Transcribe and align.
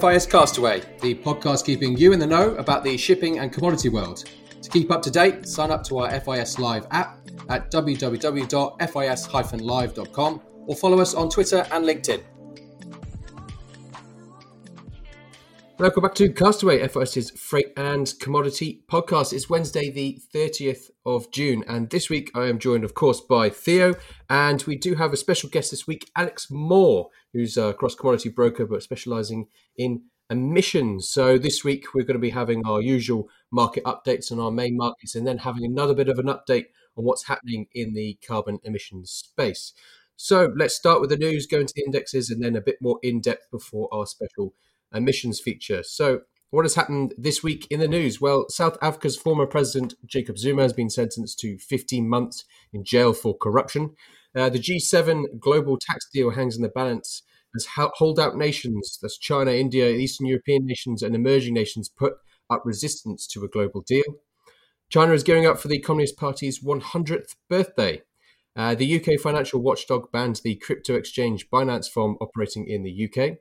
FIS 0.00 0.24
Castaway, 0.24 0.80
the 1.02 1.14
podcast 1.16 1.66
keeping 1.66 1.98
you 1.98 2.14
in 2.14 2.18
the 2.18 2.26
know 2.26 2.54
about 2.54 2.82
the 2.82 2.96
shipping 2.96 3.40
and 3.40 3.52
commodity 3.52 3.90
world. 3.90 4.24
To 4.62 4.70
keep 4.70 4.90
up 4.90 5.02
to 5.02 5.10
date, 5.10 5.46
sign 5.46 5.70
up 5.70 5.84
to 5.84 5.98
our 5.98 6.18
FIS 6.18 6.58
Live 6.58 6.86
app 6.92 7.18
at 7.50 7.70
www.fis-live.com 7.70 10.42
or 10.66 10.76
follow 10.76 10.98
us 10.98 11.12
on 11.12 11.28
Twitter 11.28 11.66
and 11.72 11.84
LinkedIn. 11.84 12.22
Welcome 15.82 16.04
back 16.04 16.14
to 16.14 16.32
Castaway, 16.32 16.86
FIS's 16.86 17.32
Freight 17.32 17.72
and 17.76 18.14
Commodity 18.20 18.84
podcast. 18.88 19.32
It's 19.32 19.50
Wednesday, 19.50 19.90
the 19.90 20.22
30th 20.32 20.90
of 21.04 21.28
June, 21.32 21.64
and 21.66 21.90
this 21.90 22.08
week 22.08 22.30
I 22.36 22.44
am 22.44 22.60
joined, 22.60 22.84
of 22.84 22.94
course, 22.94 23.20
by 23.20 23.50
Theo, 23.50 23.94
and 24.30 24.62
we 24.62 24.76
do 24.76 24.94
have 24.94 25.12
a 25.12 25.16
special 25.16 25.50
guest 25.50 25.72
this 25.72 25.84
week, 25.84 26.08
Alex 26.14 26.52
Moore, 26.52 27.08
who's 27.32 27.56
a 27.56 27.72
cross 27.72 27.96
commodity 27.96 28.28
broker 28.28 28.64
but 28.64 28.84
specializing 28.84 29.48
in 29.76 30.04
emissions. 30.30 31.08
So 31.08 31.36
this 31.36 31.64
week 31.64 31.92
we're 31.92 32.04
going 32.04 32.14
to 32.14 32.20
be 32.20 32.30
having 32.30 32.64
our 32.64 32.80
usual 32.80 33.28
market 33.50 33.82
updates 33.82 34.30
on 34.30 34.38
our 34.38 34.52
main 34.52 34.76
markets 34.76 35.16
and 35.16 35.26
then 35.26 35.38
having 35.38 35.64
another 35.64 35.94
bit 35.94 36.08
of 36.08 36.20
an 36.20 36.26
update 36.26 36.66
on 36.96 37.04
what's 37.04 37.26
happening 37.26 37.66
in 37.74 37.92
the 37.94 38.20
carbon 38.24 38.60
emissions 38.62 39.10
space. 39.10 39.72
So 40.14 40.52
let's 40.56 40.76
start 40.76 41.00
with 41.00 41.10
the 41.10 41.16
news, 41.16 41.48
go 41.48 41.58
into 41.58 41.74
the 41.74 41.82
indexes, 41.84 42.30
and 42.30 42.40
then 42.40 42.54
a 42.54 42.60
bit 42.60 42.76
more 42.80 43.00
in 43.02 43.20
depth 43.20 43.50
before 43.50 43.88
our 43.92 44.06
special 44.06 44.54
emissions 44.94 45.40
feature. 45.40 45.82
So, 45.82 46.20
what 46.50 46.64
has 46.66 46.74
happened 46.74 47.14
this 47.16 47.42
week 47.42 47.66
in 47.70 47.80
the 47.80 47.88
news? 47.88 48.20
Well, 48.20 48.46
South 48.50 48.76
Africa's 48.82 49.16
former 49.16 49.46
president, 49.46 49.94
Jacob 50.04 50.38
Zuma, 50.38 50.62
has 50.62 50.74
been 50.74 50.90
sentenced 50.90 51.38
to 51.40 51.56
15 51.56 52.06
months 52.06 52.44
in 52.74 52.84
jail 52.84 53.14
for 53.14 53.36
corruption. 53.36 53.96
Uh, 54.36 54.50
the 54.50 54.58
G7 54.58 55.40
global 55.40 55.78
tax 55.80 56.06
deal 56.12 56.30
hangs 56.30 56.56
in 56.56 56.62
the 56.62 56.68
balance 56.68 57.22
as 57.54 57.66
holdout 57.76 58.36
nations, 58.36 58.98
that's 59.00 59.18
China, 59.18 59.50
India, 59.50 59.90
Eastern 59.90 60.26
European 60.26 60.66
nations, 60.66 61.02
and 61.02 61.14
emerging 61.14 61.54
nations, 61.54 61.88
put 61.88 62.14
up 62.48 62.62
resistance 62.64 63.26
to 63.28 63.44
a 63.44 63.48
global 63.48 63.82
deal. 63.82 64.04
China 64.88 65.12
is 65.12 65.22
gearing 65.22 65.46
up 65.46 65.58
for 65.58 65.68
the 65.68 65.78
Communist 65.78 66.16
Party's 66.16 66.62
100th 66.62 67.34
birthday. 67.48 68.02
Uh, 68.54 68.74
the 68.74 69.00
UK 69.00 69.18
financial 69.18 69.60
watchdog 69.60 70.10
banned 70.12 70.40
the 70.44 70.56
crypto 70.56 70.94
exchange 70.94 71.48
Binance 71.50 71.90
from 71.90 72.16
operating 72.20 72.66
in 72.66 72.82
the 72.82 73.08
UK. 73.08 73.38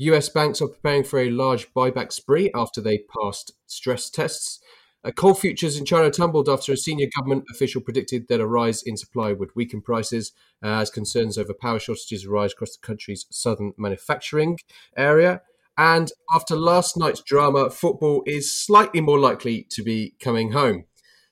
US 0.00 0.30
banks 0.30 0.62
are 0.62 0.68
preparing 0.68 1.04
for 1.04 1.20
a 1.20 1.30
large 1.30 1.72
buyback 1.74 2.10
spree 2.10 2.50
after 2.54 2.80
they 2.80 3.04
passed 3.22 3.52
stress 3.66 4.08
tests. 4.08 4.58
Uh, 5.04 5.10
coal 5.10 5.34
futures 5.34 5.76
in 5.76 5.84
China 5.84 6.10
tumbled 6.10 6.48
after 6.48 6.72
a 6.72 6.76
senior 6.76 7.06
government 7.14 7.44
official 7.50 7.82
predicted 7.82 8.26
that 8.28 8.40
a 8.40 8.46
rise 8.46 8.82
in 8.82 8.96
supply 8.96 9.32
would 9.32 9.54
weaken 9.54 9.82
prices 9.82 10.32
uh, 10.64 10.68
as 10.68 10.90
concerns 10.90 11.36
over 11.36 11.52
power 11.52 11.78
shortages 11.78 12.24
arise 12.24 12.52
across 12.52 12.76
the 12.76 12.86
country's 12.86 13.26
southern 13.30 13.74
manufacturing 13.76 14.58
area. 14.96 15.42
And 15.76 16.10
after 16.32 16.56
last 16.56 16.96
night's 16.96 17.22
drama, 17.22 17.68
football 17.68 18.22
is 18.26 18.58
slightly 18.58 19.02
more 19.02 19.18
likely 19.18 19.66
to 19.70 19.82
be 19.82 20.14
coming 20.18 20.52
home. 20.52 20.84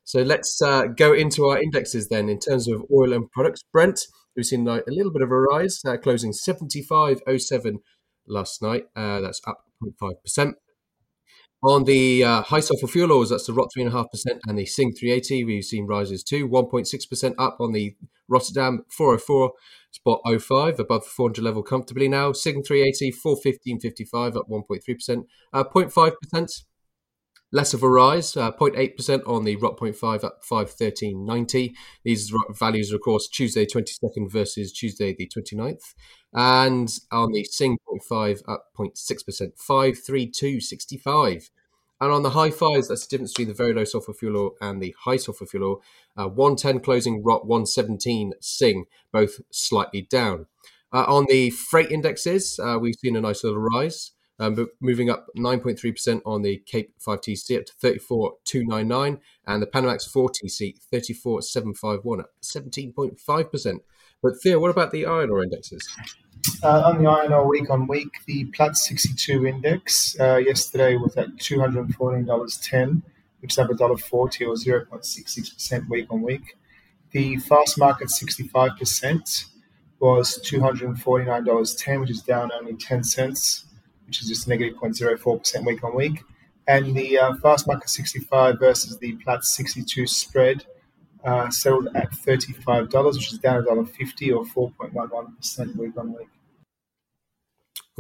So 0.05 0.21
let's 0.21 0.61
uh, 0.61 0.89
go 0.89 1.15
into 1.15 1.47
our 1.47 1.59
indexes 1.61 2.09
then 2.09 2.29
in 2.29 2.39
terms 2.39 2.69
of 2.69 2.85
oil 2.95 3.15
and 3.15 3.31
products. 3.31 3.63
Brent, 3.73 4.07
we've 4.37 4.45
seen 4.45 4.69
a 4.69 4.83
little 4.87 5.13
bit 5.13 5.23
of 5.23 5.31
a 5.31 5.39
rise, 5.39 5.81
uh, 5.87 5.97
closing 5.97 6.33
75.07 6.33 7.77
last 8.29 8.63
night. 8.63 8.87
Uh, 8.95 9.21
that's 9.21 9.41
up 9.47 9.65
0.5%. 9.83 10.55
On 11.63 11.83
the 11.85 12.23
uh, 12.23 12.43
high 12.43 12.61
sulfur 12.61 12.87
fuel 12.87 13.11
oils, 13.11 13.31
that's 13.31 13.47
the 13.47 13.53
ROT 13.53 13.71
3.5% 13.77 14.07
and 14.47 14.59
the 14.59 14.65
SING 14.65 14.93
380, 14.93 15.45
we've 15.45 15.65
seen 15.65 15.87
rises 15.87 16.23
too. 16.23 16.49
1.6% 16.49 17.35
up 17.37 17.57
on 17.61 17.73
the 17.73 17.97
Rotterdam 18.29 18.85
404, 18.91 19.53
spot 19.91 20.21
05, 20.25 20.79
above 20.79 21.03
the 21.03 21.11
400 21.11 21.43
level 21.43 21.65
comfortably 21.65 22.09
now. 22.09 22.31
SING 22.31 22.63
380, 22.63 23.13
415.55, 23.13 24.37
up 24.37 24.49
1.3%. 24.49 25.25
Uh, 25.53 25.65
0.5% 25.65 26.63
less 27.53 27.73
of 27.75 27.83
a 27.83 27.89
rise, 27.89 28.37
uh, 28.37 28.53
0.8% 28.53 29.23
on 29.27 29.45
the 29.45 29.57
ROT 29.57 29.79
0.5 29.79 30.25
up 30.25 30.43
513.90. 30.45 31.73
These 32.05 32.33
values 32.51 32.93
are, 32.93 32.97
of 32.97 33.03
course, 33.03 33.29
Tuesday 33.29 33.65
22nd 33.65 34.31
versus 34.31 34.73
Tuesday 34.73 35.15
the 35.15 35.29
29th. 35.29 35.95
And 36.35 36.91
on 37.11 37.33
the 37.33 37.45
Sing 37.45 37.79
0.5 37.89 38.43
up 38.49 38.67
0.6%, 38.79 39.53
532.65. 39.57 41.51
And 42.01 42.13
on 42.13 42.23
the 42.23 42.31
high 42.31 42.51
fives, 42.51 42.89
that's 42.89 43.07
the 43.07 43.11
difference 43.11 43.33
between 43.33 43.49
the 43.49 43.55
very 43.55 43.75
low 43.75 43.85
sulfur 43.85 44.13
fuel 44.13 44.37
oil 44.37 44.51
and 44.61 44.81
the 44.81 44.95
high 45.05 45.17
sulfur 45.17 45.47
fuel 45.47 45.65
oil. 45.65 45.83
Uh, 46.17 46.29
110 46.29 46.81
closing, 46.81 47.25
ROT 47.25 47.47
117 47.47 48.35
Sing, 48.41 48.85
both 49.11 49.41
slightly 49.51 50.03
down. 50.03 50.47
Uh, 50.93 51.05
on 51.09 51.27
the 51.29 51.51
freight 51.51 51.91
indexes, 51.91 52.61
uh, 52.63 52.79
we've 52.79 52.95
seen 52.95 53.17
a 53.17 53.21
nice 53.21 53.43
little 53.43 53.59
rise 53.59 54.13
um, 54.39 54.55
but 54.55 54.69
moving 54.81 55.11
up 55.11 55.27
9.3% 55.37 56.21
on 56.25 56.43
the 56.43 56.59
Cape 56.67 56.95
5TC 57.05 57.59
up 57.59 57.67
to 57.67 57.73
34,299 57.75 59.21
and 59.47 59.63
the 59.63 59.67
Panamax 59.67 60.09
4TC 60.11 60.79
34,751 60.91 62.21
up 62.21 62.31
17.5%. 62.43 63.81
But 64.23 64.33
Theo, 64.43 64.59
what 64.59 64.71
about 64.71 64.91
the 64.91 65.07
iron 65.07 65.31
ore 65.31 65.43
indexes? 65.43 65.89
Uh, 66.63 66.83
on 66.87 67.03
the 67.03 67.09
iron 67.09 67.33
ore 67.33 67.49
week 67.49 67.71
on 67.71 67.87
week, 67.87 68.09
the 68.27 68.45
Platts 68.47 68.87
62 68.87 69.47
index 69.47 70.19
uh, 70.21 70.37
yesterday 70.37 70.97
was 70.97 71.17
at 71.17 71.29
$214.10, 71.37 73.03
which 73.41 73.53
is 73.53 73.59
up 73.59 73.71
$1.40 73.71 74.13
or 74.13 74.29
0.66% 74.31 75.89
week 75.89 76.07
on 76.11 76.23
week. 76.23 76.57
The 77.11 77.37
fast 77.39 77.79
market 77.79 78.09
65% 78.09 79.47
was 80.01 80.39
$249.10, 80.45 82.01
which 82.01 82.11
is 82.11 82.23
down 82.23 82.51
only 82.53 82.75
10 82.75 83.03
cents 83.03 83.65
which 84.09 84.21
is 84.23 84.29
just 84.29 84.49
negative 84.49 84.77
0.04% 84.77 85.65
week 85.65 85.85
on 85.85 85.95
week. 85.95 86.25
And 86.67 86.95
the 86.95 87.19
uh, 87.19 87.33
Fastmarkets 87.35 87.91
65 87.91 88.59
versus 88.59 88.99
the 88.99 89.13
Platts 89.25 89.55
62 89.55 90.07
spread 90.07 90.65
uh, 91.25 91.49
settled 91.51 91.89
at 91.95 92.11
$35, 92.11 93.15
which 93.15 93.33
is 93.33 93.39
down 93.39 93.65
$1.50 93.65 94.55
or 94.55 94.71
4.11% 94.73 95.77
week 95.77 95.97
on 95.97 96.13
week. 96.13 96.29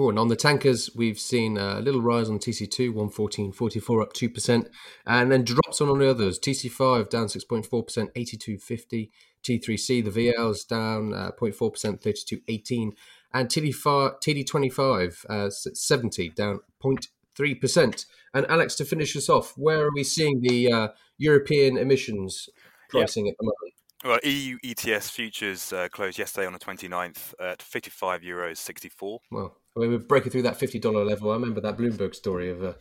Oh, 0.00 0.10
and 0.10 0.19
on 0.19 0.28
the 0.28 0.36
tankers, 0.36 0.91
we've 0.94 1.19
seen 1.19 1.58
a 1.58 1.80
little 1.80 2.00
rise 2.00 2.30
on 2.30 2.38
TC2, 2.38 2.92
114.44 2.92 4.02
up 4.02 4.12
2%, 4.12 4.66
and 5.06 5.32
then 5.32 5.42
drops 5.42 5.80
on 5.80 5.88
all 5.88 5.96
the 5.96 6.08
others. 6.08 6.38
TC5 6.38 7.10
down 7.10 7.26
6.4%, 7.26 7.69
82.50. 7.69 9.10
T3C, 9.42 10.04
the 10.04 10.10
VLs 10.10 10.66
down 10.66 11.12
uh, 11.12 11.30
0.4%, 11.40 12.00
32.18 12.00 12.92
and 13.33 13.49
TD25 13.49 15.25
uh, 15.28 15.50
70 15.50 16.31
down 16.31 16.61
0.3%. 16.83 18.06
And 18.34 18.47
Alex, 18.47 18.75
to 18.77 18.84
finish 18.84 19.16
us 19.16 19.28
off, 19.28 19.55
where 19.56 19.87
are 19.87 19.94
we 19.94 20.05
seeing 20.05 20.41
the 20.41 20.72
uh, 20.72 20.89
European 21.19 21.77
emissions 21.77 22.49
pricing 22.91 23.27
yeah. 23.27 23.33
at 23.33 23.37
the 23.38 23.44
moment? 23.44 23.75
Well, 24.05 24.19
EU 24.22 24.59
ETS 24.62 25.11
futures 25.11 25.72
uh, 25.72 25.88
closed 25.91 26.19
yesterday 26.19 26.47
on 26.47 26.53
the 26.53 26.59
29th 26.61 27.34
at 27.41 27.61
55 27.61 28.22
euros 28.22 28.59
64. 28.59 29.21
Well, 29.33 29.56
I 29.78 29.83
mean, 29.83 29.93
we're 29.93 29.99
breaking 29.99 30.33
through 30.33 30.43
that 30.43 30.59
$50 30.59 31.06
level. 31.06 31.31
I 31.31 31.34
remember 31.34 31.61
that 31.61 31.77
Bloomberg 31.77 32.15
story 32.15 32.50
of 32.50 32.65
uh, 32.65 32.72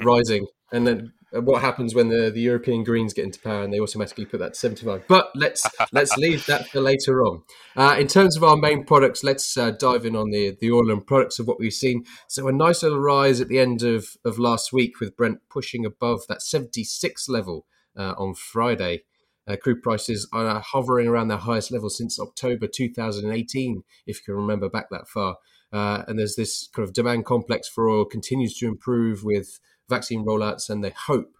rising. 0.00 0.46
And 0.70 0.86
then 0.86 1.14
uh, 1.34 1.40
what 1.40 1.62
happens 1.62 1.94
when 1.94 2.10
the, 2.10 2.30
the 2.30 2.42
European 2.42 2.84
Greens 2.84 3.14
get 3.14 3.24
into 3.24 3.40
power 3.40 3.62
and 3.62 3.72
they 3.72 3.80
automatically 3.80 4.26
put 4.26 4.40
that 4.40 4.52
to 4.52 4.60
75. 4.60 5.04
But 5.08 5.30
let's 5.34 5.66
let's 5.92 6.14
leave 6.18 6.44
that 6.44 6.68
for 6.68 6.82
later 6.82 7.24
on. 7.24 7.42
Uh, 7.74 7.96
in 7.98 8.06
terms 8.06 8.36
of 8.36 8.44
our 8.44 8.54
main 8.54 8.84
products, 8.84 9.24
let's 9.24 9.56
uh, 9.56 9.70
dive 9.70 10.04
in 10.04 10.14
on 10.14 10.30
the, 10.30 10.58
the 10.60 10.70
oil 10.70 10.90
and 10.90 11.06
products 11.06 11.38
of 11.38 11.46
what 11.46 11.58
we've 11.58 11.72
seen. 11.72 12.04
So 12.26 12.48
a 12.48 12.52
nice 12.52 12.82
little 12.82 13.00
rise 13.00 13.40
at 13.40 13.48
the 13.48 13.58
end 13.58 13.82
of, 13.82 14.18
of 14.26 14.38
last 14.38 14.70
week 14.70 15.00
with 15.00 15.16
Brent 15.16 15.38
pushing 15.48 15.86
above 15.86 16.26
that 16.28 16.42
76 16.42 17.30
level 17.30 17.64
uh, 17.96 18.12
on 18.18 18.34
Friday. 18.34 19.04
Uh, 19.46 19.56
crude 19.56 19.82
prices 19.82 20.28
are 20.30 20.60
hovering 20.60 21.08
around 21.08 21.28
their 21.28 21.38
highest 21.38 21.72
level 21.72 21.88
since 21.88 22.20
October 22.20 22.66
2018, 22.66 23.82
if 24.06 24.18
you 24.18 24.22
can 24.26 24.34
remember 24.34 24.68
back 24.68 24.90
that 24.90 25.08
far. 25.08 25.36
Uh, 25.72 26.02
and 26.08 26.18
there's 26.18 26.36
this 26.36 26.68
kind 26.68 26.86
of 26.86 26.94
demand 26.94 27.26
complex 27.26 27.68
for 27.68 27.88
oil 27.88 28.04
continues 28.04 28.56
to 28.58 28.66
improve 28.66 29.22
with 29.24 29.60
vaccine 29.88 30.24
rollouts, 30.24 30.70
and 30.70 30.82
they 30.82 30.94
hope 31.06 31.34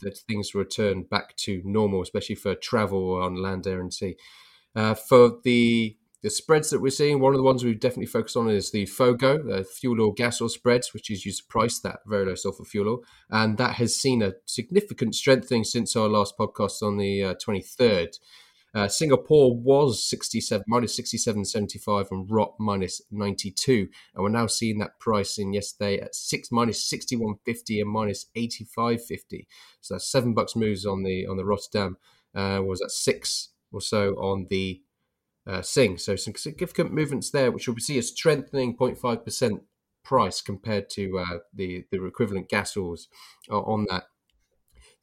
that 0.00 0.18
things 0.18 0.54
return 0.54 1.02
back 1.02 1.36
to 1.36 1.62
normal, 1.64 2.02
especially 2.02 2.34
for 2.34 2.54
travel 2.54 3.14
on 3.22 3.36
land, 3.36 3.66
air, 3.66 3.80
and 3.80 3.92
sea. 3.92 4.16
Uh, 4.74 4.94
for 4.94 5.38
the 5.44 5.96
the 6.24 6.30
spreads 6.30 6.70
that 6.70 6.80
we're 6.80 6.88
seeing, 6.88 7.20
one 7.20 7.34
of 7.34 7.36
the 7.36 7.44
ones 7.44 7.62
we've 7.62 7.78
definitely 7.78 8.06
focused 8.06 8.38
on 8.38 8.48
is 8.48 8.70
the 8.70 8.86
FOGO, 8.86 9.60
uh, 9.60 9.62
fuel 9.62 10.00
oil 10.00 10.10
gas 10.10 10.40
oil 10.40 10.48
spreads, 10.48 10.94
which 10.94 11.10
is 11.10 11.26
used 11.26 11.42
to 11.42 11.48
price 11.48 11.78
that 11.80 12.00
very 12.06 12.24
low 12.24 12.34
sulfur 12.34 12.64
fuel 12.64 12.88
oil. 12.88 13.04
And 13.28 13.58
that 13.58 13.74
has 13.74 13.94
seen 13.94 14.22
a 14.22 14.32
significant 14.46 15.14
strengthening 15.14 15.64
since 15.64 15.94
our 15.94 16.08
last 16.08 16.38
podcast 16.38 16.82
on 16.82 16.96
the 16.96 17.22
uh, 17.22 17.34
23rd. 17.34 18.18
Uh, 18.74 18.88
Singapore 18.88 19.56
was 19.56 20.04
67 20.04 20.64
minus 20.66 20.98
67.75 20.98 22.10
and 22.10 22.30
ROT 22.30 22.54
minus 22.58 23.00
92, 23.10 23.88
and 24.14 24.24
we're 24.24 24.28
now 24.28 24.48
seeing 24.48 24.78
that 24.78 24.98
price 24.98 25.38
in 25.38 25.52
yesterday 25.52 26.00
at 26.00 26.14
six 26.14 26.50
minus 26.50 26.90
61.50 26.90 27.80
and 27.80 27.90
minus 27.90 28.26
85.50. 28.36 29.46
So 29.80 29.94
that's 29.94 30.10
seven 30.10 30.34
bucks 30.34 30.56
moves 30.56 30.84
on 30.84 31.04
the 31.04 31.26
on 31.26 31.36
the 31.36 31.44
Rotterdam. 31.44 31.98
Uh, 32.34 32.60
was 32.64 32.82
at 32.82 32.90
six 32.90 33.50
or 33.70 33.80
so 33.80 34.14
on 34.14 34.48
the 34.50 34.82
uh, 35.46 35.62
Sing. 35.62 35.98
So 35.98 36.16
some 36.16 36.34
significant 36.34 36.92
movements 36.92 37.30
there, 37.30 37.52
which 37.52 37.68
we'll 37.68 37.76
see 37.78 37.98
a 37.98 38.02
strengthening 38.02 38.76
0.5 38.76 39.24
percent 39.24 39.62
price 40.02 40.40
compared 40.40 40.90
to 40.90 41.18
uh, 41.18 41.38
the 41.52 41.84
the 41.92 42.04
equivalent 42.04 42.48
gas 42.48 42.76
oils 42.76 43.08
on 43.48 43.86
that. 43.90 44.04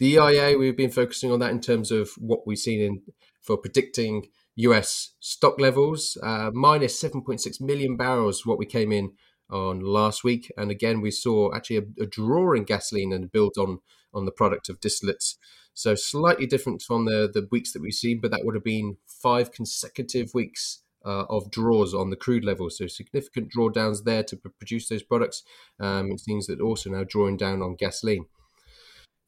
The 0.02 0.16
EIA 0.16 0.58
we've 0.58 0.76
been 0.76 0.90
focusing 0.90 1.32
on 1.32 1.38
that 1.42 1.52
in 1.52 1.62
terms 1.62 1.92
of 1.92 2.10
what 2.18 2.48
we've 2.48 2.58
seen 2.58 2.82
in 2.82 3.04
for 3.40 3.56
predicting 3.56 4.30
US 4.56 5.14
stock 5.20 5.60
levels, 5.60 6.18
uh, 6.24 6.50
minus 6.56 7.00
7.6 7.00 7.62
million 7.62 7.98
barrels, 7.98 8.44
what 8.44 8.58
we 8.58 8.66
came 8.66 8.92
in 8.92 9.12
on 9.52 9.80
last 9.80 10.24
week. 10.24 10.52
And 10.58 10.72
again, 10.72 11.02
we 11.02 11.12
saw 11.12 11.54
actually 11.54 11.78
a, 11.78 11.84
a 12.02 12.06
draw 12.08 12.54
in 12.54 12.64
gasoline 12.64 13.14
and 13.14 13.32
build 13.32 13.60
on, 13.60 13.78
on 14.12 14.26
the 14.26 14.32
product 14.32 14.70
of 14.70 14.80
distillates. 14.80 15.36
So 15.76 15.94
slightly 15.94 16.48
different 16.48 16.82
from 16.82 17.06
the, 17.06 17.30
the 17.32 17.48
weeks 17.52 17.72
that 17.74 17.84
we've 17.84 17.94
seen, 17.94 18.22
but 18.22 18.32
that 18.32 18.44
would 18.44 18.56
have 18.56 18.64
been 18.64 18.98
five 19.06 19.52
consecutive 19.52 20.34
weeks 20.34 20.82
uh, 21.06 21.26
of 21.30 21.52
draws 21.52 21.94
on 21.94 22.10
the 22.10 22.16
crude 22.16 22.44
level. 22.44 22.72
So 22.72 22.88
significant 22.88 23.54
drawdowns 23.56 24.04
there 24.04 24.24
to 24.24 24.36
produce 24.36 24.90
those 24.90 25.04
products. 25.04 25.44
Um, 25.80 26.10
it 26.10 26.22
seems 26.22 26.48
that 26.48 26.60
also 26.60 26.90
now 26.90 27.04
drawing 27.08 27.38
down 27.38 27.62
on 27.62 27.76
gasoline. 27.76 28.26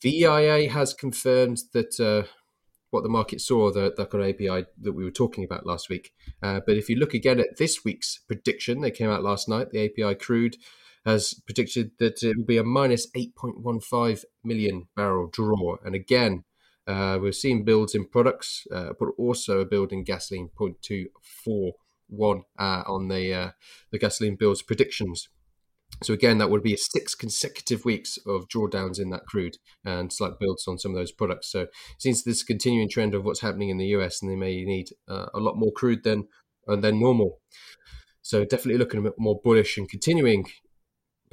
The 0.04 0.24
EIA 0.24 0.70
has 0.70 0.94
confirmed 0.94 1.62
that 1.72 1.98
uh, 1.98 2.28
what 2.92 3.04
the 3.04 3.10
market 3.10 3.40
saw, 3.40 3.72
the, 3.72 3.94
the 3.96 4.04
API 4.04 4.68
that 4.82 4.92
we 4.92 5.06
were 5.06 5.12
talking 5.12 5.46
about 5.46 5.66
last 5.66 5.90
week. 5.90 6.12
Uh, 6.42 6.60
but 6.66 6.76
if 6.76 6.90
you 6.90 6.98
look 6.98 7.14
again 7.14 7.40
at 7.40 7.56
this 7.58 7.86
week's 7.86 8.20
prediction, 8.28 8.82
they 8.82 8.92
came 8.92 9.10
out 9.10 9.24
last 9.24 9.48
night, 9.48 9.72
the 9.72 9.86
API 9.86 10.16
crude 10.16 10.58
has 11.06 11.34
predicted 11.46 11.92
that 12.00 12.22
it 12.22 12.38
will 12.38 12.46
be 12.46 12.58
a 12.58 12.66
minus 12.66 13.10
8.15 13.12 14.26
million 14.44 14.88
barrel 14.94 15.30
draw. 15.32 15.78
And 15.86 15.96
again, 15.96 16.44
uh, 16.86 17.18
we're 17.22 17.32
seeing 17.32 17.64
builds 17.64 17.96
in 17.96 18.06
products, 18.06 18.68
uh, 18.74 18.90
but 19.00 19.10
also 19.18 19.60
a 19.60 19.66
build 19.66 19.94
in 19.94 20.04
gasoline 20.04 20.50
0.241 20.60 22.44
uh, 22.60 22.84
on 22.86 23.08
the 23.08 23.34
uh, 23.34 23.52
the 23.92 24.00
gasoline 24.00 24.36
builds 24.36 24.62
predictions. 24.62 25.30
So 26.01 26.13
again, 26.13 26.38
that 26.40 26.50
would 26.50 26.63
be 26.63 26.75
six 26.75 27.16
consecutive 27.16 27.86
weeks 27.86 28.18
of 28.25 28.48
drawdowns 28.48 29.00
in 29.00 29.10
that 29.12 29.25
crude 29.25 29.57
and 29.86 30.12
slight 30.12 30.40
builds 30.40 30.68
on 30.68 30.78
some 30.78 30.92
of 30.92 30.98
those 30.98 31.12
products. 31.12 31.51
So 31.51 31.68
seems 32.00 32.24
this 32.24 32.44
continuing 32.44 32.90
trend 32.90 33.13
of 33.13 33.24
what's 33.24 33.42
happening 33.42 33.69
in 33.69 33.78
the 33.78 33.88
US, 33.88 34.22
and 34.22 34.31
they 34.31 34.36
may 34.36 34.63
need 34.63 34.90
uh, 35.07 35.28
a 35.34 35.40
lot 35.40 35.56
more 35.56 35.72
crude 35.72 36.04
than 36.04 36.28
uh, 36.68 36.75
than 36.75 37.00
normal. 37.00 37.40
So 38.22 38.44
definitely 38.44 38.80
looking 38.80 39.00
a 39.00 39.04
bit 39.04 39.16
more 39.18 39.40
bullish 39.44 39.78
and 39.78 39.88
continuing 39.90 40.45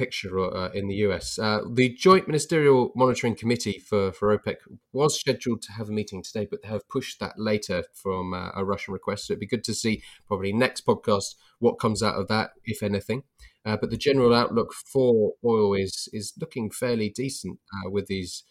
picture 0.01 0.41
uh, 0.41 0.71
in 0.71 0.89
the 0.89 0.95
US. 1.07 1.39
Uh, 1.39 1.61
the 1.71 1.91
Joint 1.91 2.27
Ministerial 2.27 2.91
Monitoring 2.97 3.37
Committee 3.37 3.79
for, 3.79 4.12
for 4.12 4.37
OPEC 4.37 4.57
was 4.95 5.21
scheduled 5.21 5.61
to 5.62 5.73
have 5.73 5.91
a 5.91 5.93
meeting 5.93 6.23
today, 6.23 6.49
but 6.51 6.62
they 6.62 6.69
have 6.69 6.89
pushed 6.89 7.21
that 7.21 7.35
later 7.39 7.85
from 7.93 8.33
uh, 8.33 8.51
a 8.55 8.65
Russian 8.65 8.95
request. 8.95 9.27
So 9.27 9.33
it'd 9.33 9.41
be 9.41 9.47
good 9.47 9.65
to 9.65 9.75
see 9.75 10.03
probably 10.27 10.55
next 10.55 10.87
podcast 10.87 11.35
what 11.59 11.79
comes 11.79 12.03
out 12.03 12.15
of 12.15 12.29
that, 12.29 12.53
if 12.65 12.83
anything. 12.83 13.25
Uh, 13.65 13.77
but 13.77 13.91
the 13.91 13.97
general 13.97 14.35
outlook 14.35 14.73
for 14.73 15.33
oil 15.45 15.75
is 15.75 16.09
is 16.12 16.33
looking 16.41 16.71
fairly 16.71 17.11
decent 17.11 17.59
uh, 17.75 17.91
with 17.91 18.07
these 18.07 18.45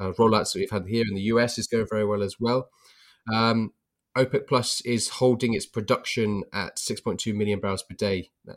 uh, 0.00 0.12
rollouts 0.12 0.52
that 0.52 0.60
we've 0.60 0.70
had 0.70 0.86
here 0.86 1.04
in 1.08 1.14
the 1.14 1.22
US 1.22 1.58
is 1.58 1.66
going 1.66 1.86
very 1.88 2.04
well 2.04 2.22
as 2.22 2.36
well. 2.40 2.68
Um, 3.32 3.72
OPEC 4.16 4.46
Plus 4.46 4.80
is 4.82 5.08
holding 5.08 5.54
its 5.54 5.66
production 5.66 6.44
at 6.52 6.76
6.2 6.76 7.34
million 7.34 7.60
barrels 7.60 7.82
per 7.82 7.96
day, 7.96 8.30
uh, 8.48 8.54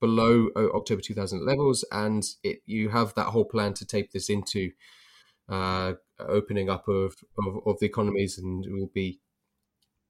below 0.00 0.48
October 0.56 1.00
2000 1.00 1.46
levels, 1.46 1.84
and 1.92 2.24
it, 2.42 2.60
you 2.66 2.90
have 2.90 3.14
that 3.14 3.26
whole 3.26 3.44
plan 3.44 3.72
to 3.74 3.86
tape 3.86 4.10
this 4.12 4.28
into 4.28 4.72
uh, 5.48 5.92
opening 6.18 6.68
up 6.68 6.88
of, 6.88 7.14
of, 7.38 7.60
of 7.66 7.78
the 7.78 7.86
economies, 7.86 8.38
and 8.38 8.64
will 8.68 8.90
be 8.92 9.20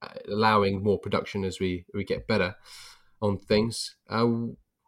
uh, 0.01 0.09
allowing 0.27 0.83
more 0.83 0.99
production 0.99 1.43
as 1.43 1.59
we 1.59 1.85
we 1.93 2.03
get 2.03 2.27
better 2.27 2.55
on 3.21 3.37
things. 3.37 3.95
Uh, 4.09 4.27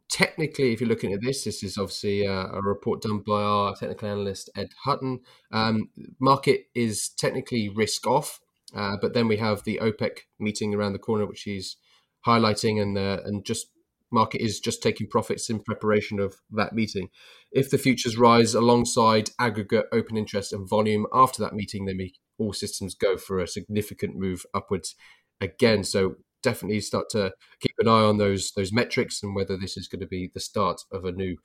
technically, 0.09 0.73
if 0.73 0.81
you're 0.81 0.89
looking 0.89 1.13
at 1.13 1.21
this, 1.21 1.43
this 1.43 1.63
is 1.63 1.77
obviously 1.77 2.25
a, 2.25 2.31
a 2.31 2.61
report 2.61 3.01
done 3.01 3.19
by 3.25 3.41
our 3.41 3.75
technical 3.75 4.09
analyst 4.09 4.49
Ed 4.55 4.69
Hutton. 4.83 5.19
Um, 5.51 5.89
market 6.19 6.65
is 6.75 7.09
technically 7.09 7.69
risk 7.69 8.07
off, 8.07 8.39
uh, 8.75 8.97
but 9.01 9.13
then 9.13 9.27
we 9.27 9.37
have 9.37 9.63
the 9.63 9.79
OPEC 9.81 10.19
meeting 10.39 10.73
around 10.73 10.93
the 10.93 10.99
corner, 10.99 11.25
which 11.25 11.43
he's 11.43 11.77
highlighting, 12.25 12.81
and 12.81 12.97
uh, 12.97 13.19
and 13.23 13.45
just 13.45 13.67
market 14.11 14.41
is 14.41 14.59
just 14.59 14.81
taking 14.81 15.07
profits 15.07 15.49
in 15.49 15.59
preparation 15.59 16.19
of 16.19 16.35
that 16.51 16.73
meeting. 16.73 17.09
If 17.51 17.69
the 17.69 17.77
futures 17.77 18.17
rise 18.17 18.55
alongside 18.55 19.29
aggregate 19.39 19.85
open 19.91 20.17
interest 20.17 20.51
and 20.51 20.67
volume 20.67 21.05
after 21.13 21.43
that 21.43 21.53
meeting, 21.53 21.85
then 21.85 21.97
we, 21.97 22.15
all 22.37 22.53
systems 22.53 22.95
go 22.95 23.17
for 23.17 23.39
a 23.39 23.47
significant 23.47 24.15
move 24.15 24.45
upwards 24.53 24.95
again. 25.39 25.83
So 25.83 26.15
definitely 26.41 26.81
start 26.81 27.09
to 27.11 27.33
keep 27.61 27.75
an 27.79 27.87
eye 27.87 28.03
on 28.03 28.17
those 28.17 28.51
those 28.55 28.71
metrics 28.71 29.21
and 29.23 29.35
whether 29.35 29.57
this 29.57 29.77
is 29.77 29.87
going 29.87 30.01
to 30.01 30.07
be 30.07 30.29
the 30.33 30.39
start 30.39 30.81
of 30.91 31.05
a 31.05 31.11
new 31.11 31.37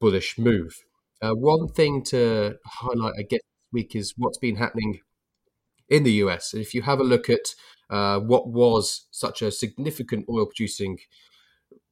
bullish 0.00 0.38
move. 0.38 0.76
Uh, 1.22 1.32
one 1.32 1.68
thing 1.68 2.02
to 2.04 2.56
highlight, 2.66 3.14
I 3.18 3.22
guess, 3.22 3.40
this 3.40 3.72
week 3.72 3.96
is 3.96 4.14
what's 4.16 4.38
been 4.38 4.56
happening 4.56 5.00
in 5.88 6.02
the 6.02 6.12
US. 6.24 6.54
If 6.54 6.74
you 6.74 6.82
have 6.82 7.00
a 7.00 7.04
look 7.04 7.30
at 7.30 7.54
uh, 7.88 8.18
what 8.20 8.48
was 8.48 9.06
such 9.10 9.42
a 9.42 9.50
significant 9.50 10.26
oil 10.28 10.46
producing 10.46 10.98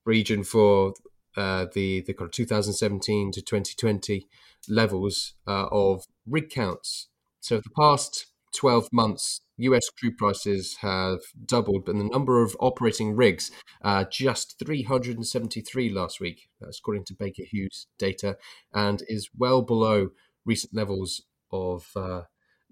region 0.05 0.44
for 0.44 0.94
uh, 1.37 1.67
the 1.75 2.02
the 2.06 2.14
kind 2.14 2.29
of 2.29 2.32
2017 2.32 3.32
to 3.32 3.43
2020 3.43 4.26
levels 4.69 5.35
uh, 5.47 5.67
of 5.70 6.05
rig 6.26 6.50
counts. 6.50 7.08
So 7.40 7.58
the 7.58 7.70
past 7.79 8.26
12 8.54 8.88
months, 8.92 9.40
US 9.58 9.88
crude 9.90 10.16
prices 10.16 10.76
have 10.80 11.20
doubled, 11.44 11.84
but 11.84 11.96
the 11.96 12.04
number 12.04 12.42
of 12.42 12.56
operating 12.60 13.14
rigs, 13.14 13.50
uh, 13.82 14.04
just 14.10 14.56
373 14.58 15.90
last 15.90 16.20
week, 16.20 16.48
that's 16.60 16.78
according 16.78 17.04
to 17.06 17.14
Baker 17.18 17.44
Hughes 17.44 17.86
data, 17.98 18.36
and 18.72 19.02
is 19.08 19.28
well 19.36 19.62
below 19.62 20.08
recent 20.44 20.74
levels 20.74 21.22
of 21.52 21.90
uh, 21.96 22.22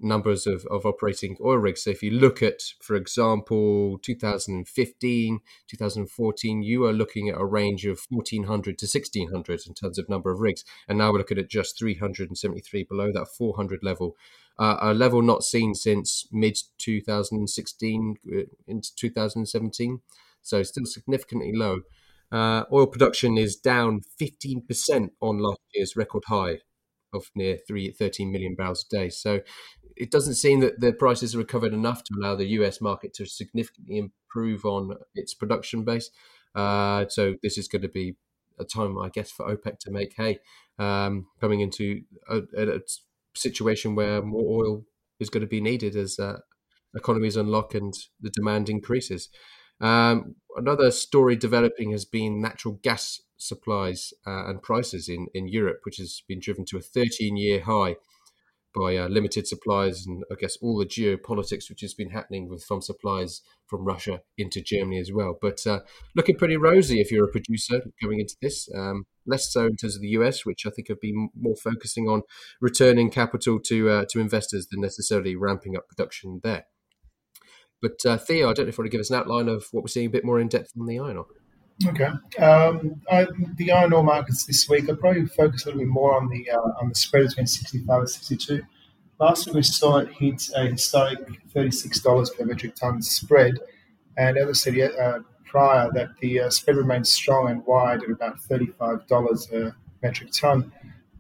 numbers 0.03 0.47
of, 0.47 0.67
of 0.71 0.85
operating 0.85 1.37
oil 1.43 1.57
rigs. 1.57 1.85
So 1.85 1.91
if 1.91 2.03
you 2.03 2.11
look 2.11 2.43
at, 2.43 2.61
for 2.81 2.97
example, 2.97 3.99
2015, 4.03 5.41
2014, 5.69 6.63
you 6.63 6.85
are 6.85 6.93
looking 6.93 7.29
at 7.29 7.41
a 7.41 7.45
range 7.45 7.87
of 7.87 8.01
1400 8.11 8.79
to 8.79 8.87
1600 8.87 9.61
in 9.67 9.75
terms 9.75 9.99
of 9.99 10.09
number 10.09 10.31
of 10.31 10.41
rigs. 10.41 10.65
And 10.89 10.99
now 10.99 11.13
we're 11.13 11.19
looking 11.19 11.39
at 11.39 11.51
just 11.51 11.79
373 11.79 12.85
below 12.85 13.13
that 13.13 13.29
400 13.29 13.81
level 13.83 14.17
uh, 14.59 14.77
a 14.81 14.95
level 14.95 15.23
not 15.23 15.43
seen 15.43 15.75
since 15.75 16.27
mid 16.31 16.59
2016 16.79 18.17
uh, 18.27 18.41
into 18.67 18.95
2017. 18.97 20.01
So 20.43 20.63
still 20.63 20.87
significantly 20.87 21.53
low. 21.55 21.81
Uh, 22.31 22.65
oil 22.73 22.87
production 22.87 23.37
is 23.37 23.57
down 23.57 24.01
15% 24.21 25.11
on 25.21 25.39
last 25.39 25.61
year's 25.75 25.97
record 25.97 26.25
high 26.29 26.59
of 27.13 27.31
near 27.35 27.59
3, 27.69 27.91
13 27.91 28.33
million 28.33 28.55
barrels 28.55 28.87
a 28.91 28.97
day. 28.97 29.09
So 29.11 29.41
it 29.97 30.11
doesn't 30.11 30.35
seem 30.35 30.61
that 30.61 30.81
the 30.81 30.93
prices 30.93 31.37
recovered 31.37 31.73
enough 31.73 32.05
to 32.05 32.15
allow 32.17 32.35
the 32.35 32.47
US 32.59 32.81
market 32.81 33.15
to 33.15 33.27
significantly 33.27 33.99
improve 33.99 34.65
on 34.65 34.97
its 35.15 35.35
production 35.35 35.85
base. 35.85 36.11
Uh, 36.55 37.07
so 37.09 37.35
this 37.43 37.57
is 37.57 37.69
going 37.69 37.83
to 37.83 37.89
be 37.89 38.17
a 38.59 38.65
time, 38.65 38.99
I 38.99 39.09
guess, 39.09 39.31
for 39.31 39.47
OPEC 39.47 39.79
to 39.81 39.91
make 39.91 40.15
hay 40.17 40.39
um, 40.79 41.27
coming 41.41 41.61
into 41.61 42.03
a, 42.29 42.43
a, 42.57 42.81
situation 43.35 43.95
where 43.95 44.21
more 44.21 44.63
oil 44.63 44.85
is 45.19 45.31
going 45.31 45.41
to 45.41 45.47
be 45.47 45.61
needed 45.61 45.97
as 45.97 46.19
uh, 46.19 46.41
economies 46.95 47.37
unlock 47.37 47.75
and 47.75 47.95
the 48.21 48.29
demand 48.29 48.69
increases. 48.69 49.31
Um, 49.81 50.37
another 50.55 50.91
story 50.91 51.35
developing 51.35 51.93
has 51.93 52.05
been 52.05 52.43
natural 52.43 52.79
gas 52.83 53.21
supplies 53.39 54.13
uh, 54.27 54.47
and 54.47 54.63
prices 54.63 55.09
in, 55.09 55.29
in 55.35 55.49
Europe, 55.49 55.81
which 55.85 55.97
has 55.97 56.23
been 56.29 56.41
driven 56.41 56.65
to 56.67 56.77
a 56.77 56.83
13 56.83 57.37
year 57.37 57.63
high 57.63 57.97
by 58.75 58.97
uh, 58.97 59.09
limited 59.09 59.47
supplies 59.47 60.07
and 60.07 60.25
I 60.31 60.35
guess 60.41 60.57
all 60.63 60.79
the 60.79 60.87
geopolitics 60.87 61.69
which 61.69 61.81
has 61.83 61.95
been 61.95 62.11
happening 62.11 62.49
with 62.49 62.65
from 62.65 62.81
supplies 62.81 63.43
from 63.67 63.85
Russia 63.85 64.23
into 64.39 64.61
Germany 64.61 64.99
as 64.99 65.11
well. 65.13 65.39
But 65.41 65.67
uh, 65.67 65.81
looking 66.17 66.37
pretty 66.37 66.57
rosy 66.57 67.01
if 67.01 67.11
you're 67.11 67.25
a 67.25 67.33
producer 67.33 67.83
going 68.03 68.21
into 68.21 68.37
this. 68.41 68.69
Um, 68.75 69.07
less 69.27 69.53
so 69.53 69.67
in 69.67 69.77
terms 69.77 69.95
of 69.95 70.03
the 70.03 70.09
US, 70.09 70.45
which 70.45 70.67
I 70.67 70.71
think 70.71 70.89
have 70.89 71.01
been 71.01 71.31
more 71.39 71.57
focusing 71.57 72.09
on 72.09 72.23
returning 72.61 73.11
capital 73.11 73.61
to 73.61 73.91
uh, 73.91 74.05
to 74.11 74.21
investors 74.21 74.67
than 74.71 74.81
necessarily 74.81 75.37
ramping 75.37 75.77
up 75.77 75.89
production 75.89 76.41
there. 76.43 76.67
But 77.81 78.07
uh, 78.07 78.17
Theo, 78.17 78.49
I 78.49 78.53
don't 78.53 78.67
know 78.67 78.71
if 78.71 78.79
you 78.79 78.83
want 78.83 78.93
to 78.93 78.97
give 78.97 79.01
us 79.01 79.11
an 79.11 79.17
outline 79.17 79.49
of 79.49 79.67
what 79.73 79.83
we're 79.83 79.89
seeing 79.89 80.07
a 80.07 80.11
bit 80.11 80.25
more 80.25 80.39
in 80.39 80.49
depth 80.49 80.73
on 80.79 80.87
the 80.87 80.99
iron 80.99 81.17
ore. 81.17 81.27
Okay. 81.87 82.11
Um, 82.39 83.01
I, 83.11 83.27
the 83.57 83.73
iron 83.73 83.93
ore 83.93 84.05
markets 84.05 84.45
this 84.45 84.69
week, 84.69 84.89
I'd 84.89 85.01
probably 85.01 85.27
focus 85.27 85.65
a 85.65 85.69
little 85.69 85.81
bit 85.81 85.89
more 85.89 86.15
on 86.17 86.29
the 86.29 86.51
uh, 86.51 86.81
on 86.81 86.89
the 86.89 86.95
spread 86.95 87.27
between 87.27 87.47
65 87.47 87.99
and 88.01 88.09
62. 88.09 88.63
Last 89.19 89.47
week 89.47 89.57
we 89.57 89.63
saw 89.63 89.99
it 89.99 90.09
hit 90.13 90.51
a 90.55 90.67
historic 90.67 91.21
$36 91.55 92.37
per 92.37 92.45
metric 92.45 92.75
ton 92.75 93.03
spread. 93.03 93.59
And 94.17 94.37
as 94.37 94.49
I 94.49 94.53
said 94.53 94.93
uh, 94.99 95.21
prior, 95.45 95.91
that 95.95 96.11
the 96.21 96.41
uh, 96.41 96.51
spread 96.51 96.77
remains 96.77 97.13
strong 97.13 97.49
and 97.49 97.65
wide 97.67 98.03
at 98.03 98.11
about 98.11 98.41
$35 98.41 99.51
per 99.51 99.77
metric 100.03 100.31
ton. 100.33 100.73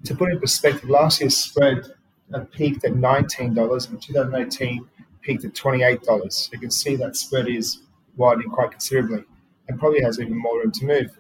To 0.04 0.14
put 0.14 0.30
it 0.30 0.32
in 0.32 0.40
perspective, 0.40 0.90
last 0.90 1.20
year's 1.20 1.36
spread 1.36 1.92
uh, 2.34 2.40
peaked 2.50 2.84
at 2.84 2.92
$19 2.92 3.90
and 3.90 4.02
2018 4.02 4.88
peaked 5.20 5.44
at 5.44 5.52
$28. 5.52 6.32
So 6.32 6.50
you 6.52 6.58
can 6.58 6.70
see 6.70 6.96
that 6.96 7.16
spread 7.16 7.48
is 7.48 7.82
widening 8.16 8.50
quite 8.50 8.72
considerably 8.72 9.24
and 9.68 9.78
probably 9.78 10.02
has 10.02 10.18
even 10.20 10.36
more 10.36 10.58
room 10.58 10.72
to 10.72 10.84
move. 10.84 11.16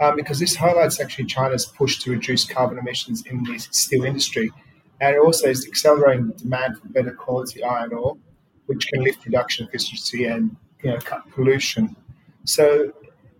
um, 0.00 0.16
because 0.16 0.38
this 0.38 0.54
highlights 0.54 1.00
actually 1.00 1.24
China's 1.24 1.66
push 1.66 1.98
to 2.00 2.10
reduce 2.10 2.44
carbon 2.44 2.78
emissions 2.78 3.24
in 3.26 3.42
the 3.44 3.58
steel 3.58 4.04
industry. 4.04 4.50
And 5.00 5.14
it 5.16 5.18
also 5.18 5.48
is 5.48 5.66
accelerating 5.66 6.30
demand 6.32 6.78
for 6.78 6.88
better 6.88 7.12
quality 7.12 7.62
iron 7.62 7.92
ore, 7.92 8.16
which 8.66 8.86
can 8.92 9.02
lift 9.04 9.22
production 9.22 9.66
efficiency 9.66 10.24
and 10.24 10.54
you 10.82 10.90
know, 10.90 10.98
cut 10.98 11.28
pollution. 11.30 11.96
So 12.44 12.92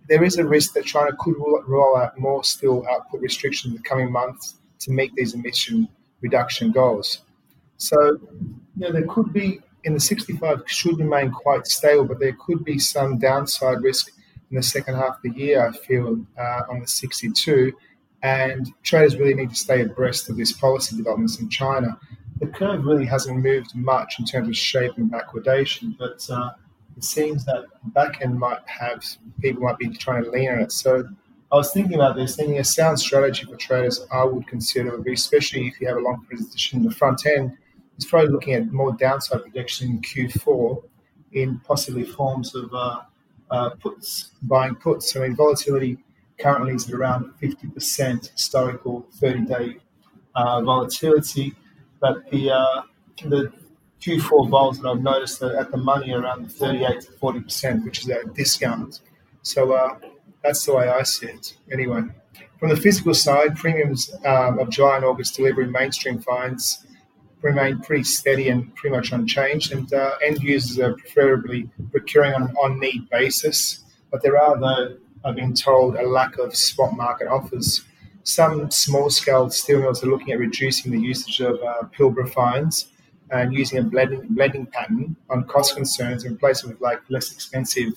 there 0.08 0.22
is 0.22 0.38
a 0.38 0.46
risk 0.46 0.72
that 0.74 0.84
China 0.84 1.10
could 1.18 1.34
roll 1.38 1.96
out 1.96 2.18
more 2.18 2.44
steel 2.44 2.84
output 2.90 3.20
restrictions 3.20 3.74
in 3.74 3.76
the 3.76 3.82
coming 3.82 4.10
months 4.10 4.56
to 4.80 4.90
meet 4.92 5.12
these 5.14 5.34
emission 5.34 5.88
reduction 6.20 6.72
goals. 6.72 7.20
So, 7.76 7.96
you 8.02 8.58
know, 8.76 8.92
there 8.92 9.06
could 9.06 9.32
be 9.32 9.60
in 9.84 9.94
the 9.94 10.00
65 10.00 10.62
should 10.66 10.98
remain 10.98 11.30
quite 11.30 11.66
stable, 11.66 12.04
but 12.04 12.18
there 12.18 12.36
could 12.44 12.64
be 12.64 12.78
some 12.78 13.18
downside 13.18 13.82
risk 13.82 14.10
in 14.50 14.56
the 14.56 14.62
second 14.62 14.94
half 14.94 15.16
of 15.16 15.22
the 15.22 15.30
year. 15.30 15.66
I 15.66 15.72
feel 15.72 16.24
uh, 16.38 16.62
on 16.70 16.80
the 16.80 16.86
62, 16.86 17.72
and 18.22 18.72
traders 18.82 19.16
really 19.16 19.34
need 19.34 19.50
to 19.50 19.56
stay 19.56 19.82
abreast 19.82 20.28
of 20.28 20.36
this 20.36 20.52
policy 20.52 20.96
developments 20.96 21.40
in 21.40 21.48
China. 21.48 21.98
The 22.40 22.46
curve 22.46 22.84
really 22.84 23.06
hasn't 23.06 23.38
moved 23.38 23.74
much 23.74 24.18
in 24.18 24.24
terms 24.24 24.48
of 24.48 24.56
shape 24.56 24.92
and 24.96 25.10
backwardation, 25.10 25.96
but 25.98 26.26
uh, 26.30 26.50
it 26.96 27.04
seems 27.04 27.44
that 27.44 27.64
back 27.94 28.20
end 28.20 28.38
might 28.38 28.66
have 28.66 29.04
people 29.40 29.62
might 29.62 29.78
be 29.78 29.88
trying 29.88 30.24
to 30.24 30.30
lean 30.30 30.50
on 30.50 30.60
it. 30.60 30.72
So 30.72 31.08
I 31.52 31.56
was 31.56 31.72
thinking 31.72 31.94
about 31.94 32.16
this, 32.16 32.36
thinking 32.36 32.58
a 32.58 32.64
sound 32.64 32.98
strategy 32.98 33.44
for 33.44 33.56
traders 33.56 34.04
I 34.12 34.24
would 34.24 34.46
consider 34.46 34.90
would 34.90 35.04
be, 35.04 35.12
especially 35.12 35.68
if 35.68 35.80
you 35.80 35.86
have 35.88 35.96
a 35.96 36.00
long 36.00 36.26
position 36.28 36.80
in 36.80 36.84
the 36.84 36.94
front 36.94 37.24
end, 37.26 37.56
is 37.98 38.04
probably 38.04 38.30
looking 38.30 38.54
at 38.54 38.72
more 38.72 38.92
downside 38.92 39.42
protection 39.42 39.90
in 39.90 40.00
Q4 40.00 40.82
in 41.32 41.60
possibly 41.60 42.04
forms 42.04 42.54
of 42.54 42.72
uh, 42.74 43.02
uh, 43.50 43.70
puts, 43.70 44.32
buying 44.42 44.74
puts. 44.74 45.16
I 45.16 45.20
mean, 45.20 45.36
volatility 45.36 45.98
currently 46.38 46.74
is 46.74 46.88
at 46.88 46.94
around 46.94 47.32
50% 47.40 48.32
historical 48.32 49.06
30 49.14 49.40
day 49.46 49.76
uh, 50.34 50.60
volatility, 50.62 51.54
but 52.00 52.30
the 52.30 52.50
uh, 52.50 52.82
the 53.24 53.52
Q4 54.00 54.50
vols 54.50 54.78
that 54.80 54.88
I've 54.88 55.02
noticed 55.02 55.42
are 55.42 55.56
at 55.56 55.70
the 55.70 55.78
money 55.78 56.12
around 56.12 56.52
38 56.52 57.00
to 57.00 57.12
40%, 57.12 57.84
which 57.84 58.00
is 58.00 58.08
a 58.10 58.24
discount. 58.34 59.00
So, 59.42 59.72
uh, 59.72 59.96
that's 60.42 60.64
the 60.64 60.74
way 60.74 60.88
I 60.88 61.02
see 61.02 61.26
it. 61.26 61.56
Anyway, 61.72 62.02
from 62.58 62.68
the 62.68 62.76
physical 62.76 63.14
side, 63.14 63.56
premiums 63.56 64.14
um, 64.24 64.58
of 64.58 64.70
July 64.70 64.96
and 64.96 65.04
August 65.04 65.36
delivery 65.36 65.66
mainstream 65.66 66.20
finds 66.20 66.85
remain 67.46 67.80
pretty 67.80 68.04
steady 68.04 68.48
and 68.48 68.74
pretty 68.74 68.94
much 68.96 69.12
unchanged, 69.12 69.72
and 69.72 69.92
uh, 69.92 70.16
end 70.22 70.38
users 70.42 70.78
are 70.78 70.94
preferably 70.94 71.70
procuring 71.92 72.34
on 72.34 72.42
an 72.42 72.56
on 72.62 72.80
need 72.80 73.08
basis. 73.08 73.84
But 74.10 74.22
there 74.22 74.36
are, 74.36 74.58
though, 74.58 74.96
I've 75.24 75.36
been 75.36 75.54
told, 75.54 75.96
a 75.96 76.06
lack 76.06 76.38
of 76.38 76.54
spot 76.56 76.96
market 76.96 77.28
offers. 77.28 77.82
Some 78.24 78.70
small 78.70 79.08
scale 79.10 79.48
steel 79.50 79.80
mills 79.80 80.02
are 80.02 80.08
looking 80.08 80.32
at 80.32 80.38
reducing 80.38 80.90
the 80.90 80.98
usage 80.98 81.40
of 81.40 81.54
uh, 81.62 81.82
Pilbara 81.96 82.28
fines 82.32 82.88
and 83.30 83.54
using 83.54 83.78
a 83.78 83.82
blending, 83.82 84.26
blending 84.30 84.66
pattern 84.66 85.16
on 85.30 85.44
cost 85.44 85.76
concerns 85.76 86.24
in 86.24 86.36
place 86.36 86.64
with 86.64 86.80
like 86.80 87.00
less 87.08 87.32
expensive 87.32 87.92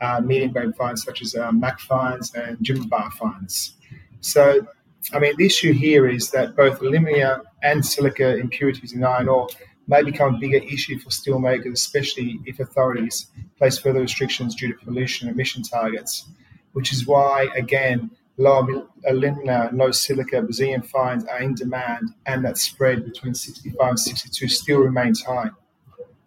uh, 0.00 0.20
medium 0.20 0.52
grade 0.52 0.74
fines 0.76 1.02
such 1.04 1.22
as 1.22 1.34
uh, 1.34 1.50
MAC 1.52 1.80
fines 1.80 2.34
and 2.34 2.58
Jimblebar 2.58 3.12
fines. 3.12 3.74
So, 4.20 4.66
I 5.12 5.18
mean, 5.18 5.34
the 5.38 5.46
issue 5.46 5.72
here 5.72 6.06
is 6.08 6.30
that 6.30 6.56
both 6.56 6.80
alumina 6.80 7.42
and 7.62 7.84
silica 7.84 8.36
impurities 8.36 8.92
in 8.92 9.04
iron 9.04 9.28
ore 9.28 9.48
may 9.88 10.02
become 10.02 10.34
a 10.34 10.38
bigger 10.38 10.58
issue 10.58 10.98
for 10.98 11.10
steelmakers, 11.10 11.72
especially 11.72 12.40
if 12.46 12.60
authorities 12.60 13.26
place 13.58 13.78
further 13.78 14.00
restrictions 14.00 14.54
due 14.54 14.72
to 14.72 14.84
pollution 14.84 15.28
emission 15.28 15.62
targets, 15.62 16.26
which 16.72 16.92
is 16.92 17.06
why, 17.06 17.48
again, 17.56 18.10
low 18.38 18.88
alumina, 19.06 19.70
low 19.72 19.90
silica 19.90 20.40
Brazilian 20.40 20.82
fines 20.82 21.24
are 21.26 21.40
in 21.40 21.54
demand, 21.54 22.14
and 22.26 22.44
that 22.44 22.58
spread 22.58 23.04
between 23.04 23.34
65 23.34 23.88
and 23.88 23.98
62 23.98 24.48
still 24.48 24.78
remains 24.78 25.22
high. 25.22 25.50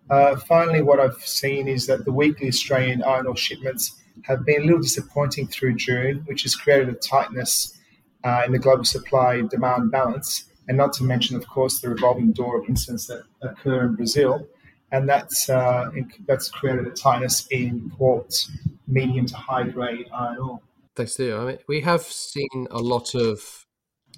Uh, 0.10 0.36
finally, 0.36 0.82
what 0.82 1.00
I've 1.00 1.26
seen 1.26 1.68
is 1.68 1.88
that 1.88 2.06
the 2.06 2.12
weekly 2.12 2.48
Australian 2.48 3.04
iron 3.04 3.26
ore 3.26 3.36
shipments 3.36 3.96
have 4.24 4.46
been 4.46 4.62
a 4.62 4.66
little 4.66 4.82
disappointing 4.82 5.48
through 5.48 5.76
June, 5.76 6.24
which 6.26 6.44
has 6.44 6.56
created 6.56 6.90
a 6.90 6.94
tightness 6.94 7.78
uh, 8.24 8.44
in 8.46 8.52
the 8.52 8.60
global 8.60 8.84
supply 8.84 9.42
demand 9.42 9.92
balance, 9.92 10.46
and 10.68 10.78
not 10.78 10.94
to 10.94 11.04
mention, 11.04 11.36
of 11.36 11.48
course, 11.48 11.80
the 11.80 11.90
revolving 11.90 12.32
door 12.32 12.60
of 12.60 12.68
incidents 12.68 13.08
that 13.08 13.24
occur 13.42 13.86
in 13.86 13.96
Brazil, 13.96 14.48
and 14.92 15.08
that's 15.08 15.50
uh, 15.50 15.90
that's 16.28 16.50
created 16.50 16.88
a 16.88 16.92
tightness 16.92 17.48
in 17.52 17.92
ports, 17.92 18.52
medium 18.88 19.26
to 19.28 19.36
high 19.36 19.64
grade 19.64 20.08
iron 20.14 20.38
ore. 20.38 20.60
Thanks, 20.96 21.16
Theo. 21.16 21.44
I 21.44 21.46
mean, 21.46 21.60
we 21.68 21.82
have 21.82 22.04
seen 22.04 22.68
a 22.72 22.80
lot 22.80 23.16
of 23.16 23.66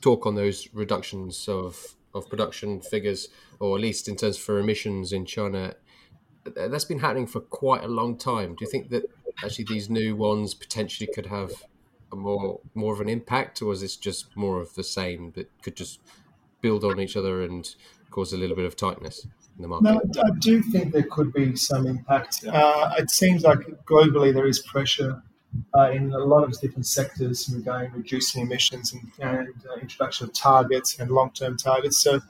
talk 0.02 0.26
on 0.26 0.36
those 0.36 0.68
reductions 0.74 1.48
of 1.48 1.96
of 2.14 2.30
production 2.30 2.82
figures, 2.82 3.30
or 3.60 3.76
at 3.76 3.82
least 3.82 4.08
in 4.08 4.16
terms 4.16 4.38
for 4.38 4.60
emissions 4.60 5.12
in 5.12 5.26
China. 5.26 5.76
That's 6.56 6.86
been 6.86 7.00
happening 7.00 7.28
for 7.28 7.42
quite 7.42 7.84
a 7.84 7.90
long 7.90 8.18
time. 8.18 8.56
Do 8.56 8.64
you 8.64 8.72
think 8.72 8.90
that 8.92 9.04
actually 9.44 9.66
these 9.66 9.90
new 9.90 10.16
ones 10.16 10.54
potentially 10.54 11.10
could 11.14 11.26
have 11.26 11.52
a 12.12 12.16
more 12.16 12.62
more 12.74 12.94
of 12.94 13.02
an 13.02 13.10
impact, 13.10 13.62
or 13.62 13.74
is 13.74 13.82
this 13.82 13.98
just 13.98 14.36
more 14.36 14.62
of 14.62 14.74
the 14.76 14.84
same 14.84 15.32
that 15.32 15.50
could 15.62 15.76
just 15.76 16.00
build 16.68 16.84
on 16.84 17.00
each 17.00 17.16
other 17.16 17.36
and 17.44 17.64
cause 18.12 18.34
a 18.34 18.38
little 18.38 18.56
bit 18.56 18.66
of 18.66 18.76
tightness 18.76 19.26
in 19.56 19.62
the 19.62 19.68
market? 19.68 19.86
No, 19.86 20.24
I 20.30 20.32
do 20.40 20.62
think 20.62 20.94
there 20.94 21.10
could 21.16 21.32
be 21.34 21.56
some 21.56 21.88
impact. 21.88 22.46
Uh, 22.46 22.92
it 22.98 23.10
seems 23.10 23.44
like 23.44 23.60
globally 23.86 24.34
there 24.34 24.48
is 24.48 24.60
pressure 24.60 25.22
uh, 25.78 25.90
in 25.92 26.12
a 26.12 26.24
lot 26.34 26.44
of 26.44 26.60
different 26.60 26.86
sectors 26.86 27.50
regarding 27.54 27.92
reducing 27.94 28.42
emissions 28.42 28.94
and, 28.94 29.04
and 29.20 29.54
uh, 29.70 29.76
introduction 29.82 30.28
of 30.28 30.34
targets 30.34 31.00
and 31.00 31.10
long-term 31.10 31.58
targets. 31.58 31.98
So 32.06 32.22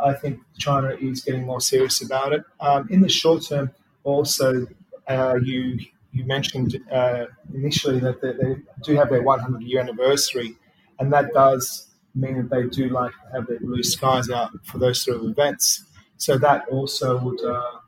I 0.00 0.12
think 0.14 0.40
China 0.58 0.90
is 1.00 1.20
getting 1.22 1.44
more 1.44 1.60
serious 1.60 2.02
about 2.02 2.32
it. 2.32 2.42
Um, 2.60 2.88
in 2.90 3.00
the 3.00 3.08
short 3.08 3.44
term, 3.48 3.70
also, 4.02 4.66
uh, 5.08 5.36
you 5.42 5.78
you 6.12 6.24
mentioned 6.24 6.80
uh, 6.92 7.26
initially 7.52 7.98
that 7.98 8.20
they, 8.22 8.32
they, 8.40 8.54
do 8.82 8.94
have 8.94 9.10
their 9.10 9.22
100 9.22 9.62
year 9.62 9.80
anniversary, 9.80 10.56
and 10.98 11.12
that 11.12 11.32
does 11.32 11.88
mean 12.14 12.36
that 12.36 12.50
they 12.50 12.68
do 12.68 12.88
like 12.88 13.12
to 13.12 13.32
have 13.32 13.46
their 13.46 13.60
blue 13.60 13.82
skies 13.82 14.30
out 14.30 14.50
for 14.64 14.78
those 14.78 15.02
sort 15.02 15.18
of 15.18 15.24
events. 15.24 15.84
So 16.16 16.38
that 16.38 16.68
also 16.68 17.18
would 17.18 17.44
uh, 17.44 17.78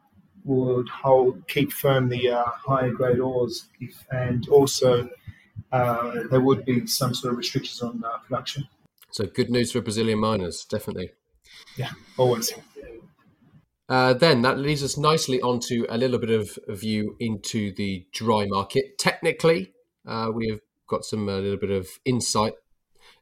would 0.44 0.88
hold 0.88 1.46
keep 1.48 1.72
firm 1.72 2.08
the 2.08 2.30
uh, 2.30 2.44
higher 2.44 2.90
grade 2.90 3.20
ores, 3.20 3.68
if, 3.80 4.04
and 4.10 4.48
also 4.48 5.08
uh, 5.72 6.12
there 6.30 6.40
would 6.40 6.64
be 6.64 6.86
some 6.86 7.14
sort 7.14 7.32
of 7.32 7.38
restrictions 7.38 7.82
on 7.82 8.02
uh, 8.04 8.18
production. 8.18 8.68
So 9.10 9.26
good 9.26 9.50
news 9.50 9.72
for 9.72 9.80
Brazilian 9.80 10.20
miners, 10.20 10.64
definitely. 10.64 11.12
Yeah, 11.76 11.90
always. 12.16 12.52
Uh, 13.88 14.14
then 14.14 14.42
that 14.42 14.58
leads 14.58 14.82
us 14.82 14.98
nicely 14.98 15.40
onto 15.40 15.86
a 15.88 15.96
little 15.96 16.18
bit 16.18 16.30
of 16.30 16.58
view 16.68 17.16
into 17.20 17.72
the 17.74 18.04
dry 18.12 18.44
market. 18.46 18.98
Technically, 18.98 19.72
uh, 20.06 20.30
we 20.34 20.48
have 20.48 20.60
got 20.88 21.04
some 21.04 21.28
a 21.28 21.36
little 21.36 21.58
bit 21.58 21.70
of 21.70 21.88
insight 22.04 22.54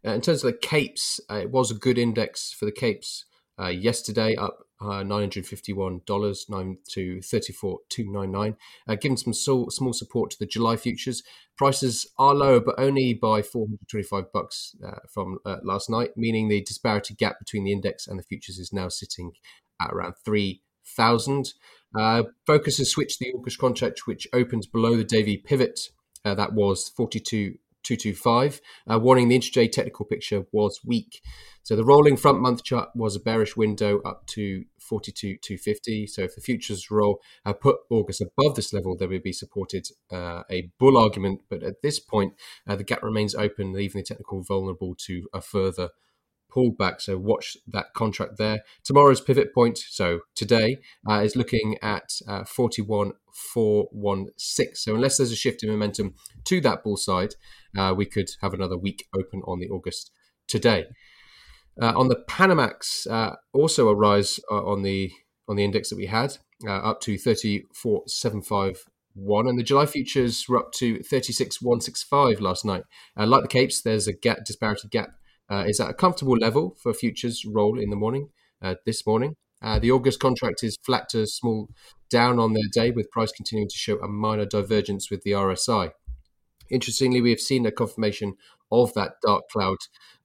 uh, 0.07 0.13
in 0.13 0.21
terms 0.21 0.45
of 0.45 0.53
the 0.53 0.59
capes. 0.59 1.21
Uh, 1.31 1.37
it 1.37 1.51
was 1.51 1.71
a 1.71 1.75
good 1.75 1.99
index 1.99 2.53
for 2.53 2.65
the 2.65 2.73
capes 2.73 3.25
uh, 3.59 3.69
yesterday, 3.69 4.35
up 4.37 4.65
uh, 4.81 5.03
$951 5.03 6.49
9 6.49 6.79
to 6.91 7.23
34299 7.23 8.57
uh, 8.89 8.95
giving 8.97 9.17
some 9.17 9.33
small, 9.33 9.71
small 9.71 9.93
support 9.93 10.31
to 10.31 10.39
the 10.39 10.47
july 10.47 10.77
futures 10.77 11.23
prices 11.57 12.07
are 12.19 12.35
lower 12.35 12.61
but 12.61 12.75
only 12.79 13.15
by 13.15 13.41
425 13.41 14.33
bucks 14.33 14.75
uh, 14.87 14.99
from 15.09 15.39
uh, 15.47 15.57
last 15.63 15.89
night 15.89 16.11
meaning 16.17 16.49
the 16.49 16.63
disparity 16.63 17.15
gap 17.15 17.39
between 17.39 17.65
the 17.65 17.73
index 17.73 18.07
and 18.07 18.19
the 18.19 18.25
futures 18.25 18.59
is 18.59 18.73
now 18.73 18.89
sitting 18.89 19.33
at 19.81 19.93
around 19.93 20.15
3000 20.25 21.55
uh, 21.99 22.25
focus 22.47 22.79
has 22.79 22.91
switched 22.91 23.21
the 23.21 23.33
august 23.33 23.59
contract 23.59 24.07
which 24.07 24.27
opens 24.33 24.67
below 24.67 24.97
the 24.97 25.05
daily 25.05 25.37
pivot 25.37 25.81
that 26.25 26.55
was 26.55 26.89
42 26.89 27.55
225, 27.85 28.61
uh, 28.91 28.99
warning 28.99 29.29
the 29.29 29.39
intraday 29.39 29.71
technical 29.71 30.05
picture 30.05 30.47
was 30.53 30.81
weak. 30.85 31.21
So 31.63 31.77
the 31.77 31.85
rolling 31.85 32.19
front 32.19 32.43
month 32.43 32.63
chart 32.63 32.91
was 32.95 33.17
a 33.17 33.21
bearish 33.21 33.57
window 33.57 34.01
up 34.05 34.27
to 34.29 34.65
42 34.81 35.39
250. 35.39 36.07
So 36.07 36.23
if 36.23 36.35
the 36.35 36.43
futures 36.43 36.91
roll 36.91 37.21
uh, 37.47 37.55
put 37.55 37.77
August 37.91 38.21
above 38.21 38.55
this 38.55 38.73
level, 38.73 38.97
there 38.97 39.09
would 39.09 39.23
be 39.23 39.33
supported 39.33 39.89
uh, 40.13 40.43
a 40.51 40.71
bull 40.79 40.99
argument. 40.99 41.41
But 41.49 41.63
at 41.63 41.81
this 41.81 41.99
point, 41.99 42.35
uh, 42.67 42.77
the 42.77 42.85
gap 42.85 43.03
remains 43.03 43.35
open, 43.35 43.73
leaving 43.73 44.01
the 44.01 44.07
technical 44.07 44.43
vulnerable 44.43 44.95
to 45.07 45.27
a 45.33 45.41
further 45.41 45.91
pulled 46.55 46.79
back. 46.79 47.01
So 47.01 47.19
watch 47.19 47.57
that 47.67 47.93
contract 47.95 48.39
there. 48.39 48.61
Tomorrow's 48.85 49.21
pivot 49.21 49.53
point, 49.53 49.79
so 49.79 50.21
today, 50.37 50.79
uh, 51.09 51.21
is 51.21 51.35
looking 51.35 51.77
at 51.83 52.21
uh, 52.29 52.45
41,416. 52.45 54.77
So 54.77 54.95
unless 54.95 55.17
there's 55.17 55.33
a 55.33 55.37
shift 55.37 55.65
in 55.65 55.71
momentum 55.71 56.15
to 56.45 56.61
that 56.61 56.85
bull 56.85 56.97
side, 56.97 57.35
uh, 57.77 57.93
we 57.97 58.07
could 58.07 58.31
have 58.41 58.55
another 58.55 58.79
week 58.79 59.09
open 59.15 59.43
on 59.47 59.59
the 59.59 59.69
August 59.69 60.13
today. 60.47 60.85
Uh, 61.81 61.93
on 61.97 62.07
the 62.09 62.23
Panamax, 62.29 63.09
uh, 63.11 63.35
also 63.53 63.89
a 63.89 63.95
rise 63.95 64.39
uh, 64.51 64.65
on 64.65 64.83
the 64.83 65.11
on 65.47 65.57
the 65.57 65.65
index 65.65 65.91
that 65.91 65.97
we 65.97 66.07
had, 66.07 66.39
up 66.67 67.03
to 67.03 67.19
3475 67.19 68.87
one, 69.15 69.47
and 69.47 69.59
the 69.59 69.63
July 69.63 69.87
futures 69.87 70.49
were 70.49 70.59
up 70.59 70.73
to 70.73 71.03
36,165 71.03 72.41
last 72.41 72.65
night. 72.65 72.83
Uh, 73.17 73.27
like 73.27 73.43
the 73.43 73.49
Capes, 73.49 73.83
there's 73.83 74.09
a 74.09 74.13
gap 74.13 74.39
disparity 74.45 74.89
gap 74.89 75.11
uh, 75.51 75.65
is 75.67 75.81
at 75.81 75.91
a 75.91 75.95
comfortable 75.95 76.37
level 76.37 76.77
for 76.83 76.93
futures 76.95 77.45
roll 77.45 77.79
in 77.79 77.91
the 77.91 77.97
morning 77.97 78.31
uh, 78.63 78.75
this 78.87 79.07
morning. 79.07 79.37
Uh, 79.63 79.79
the 79.79 79.91
August 79.91 80.21
contract 80.21 80.63
is 80.63 80.77
flat 80.85 81.09
to 81.09 81.27
small 81.27 81.69
down 82.11 82.39
on 82.39 82.53
their 82.53 82.69
day, 82.73 82.91
with 82.91 83.11
price 83.11 83.33
continuing 83.33 83.69
to 83.69 83.77
show 83.77 83.99
a 84.01 84.09
minor 84.09 84.45
divergence 84.45 85.11
with 85.11 85.23
the 85.23 85.33
RSI. 85.33 85.91
Interestingly, 86.71 87.21
we 87.21 87.31
have 87.31 87.41
seen 87.41 87.67
a 87.67 87.73
confirmation 87.73 88.35
of 88.71 88.93
that 88.95 89.13
dark 89.25 89.45
cloud 89.51 89.79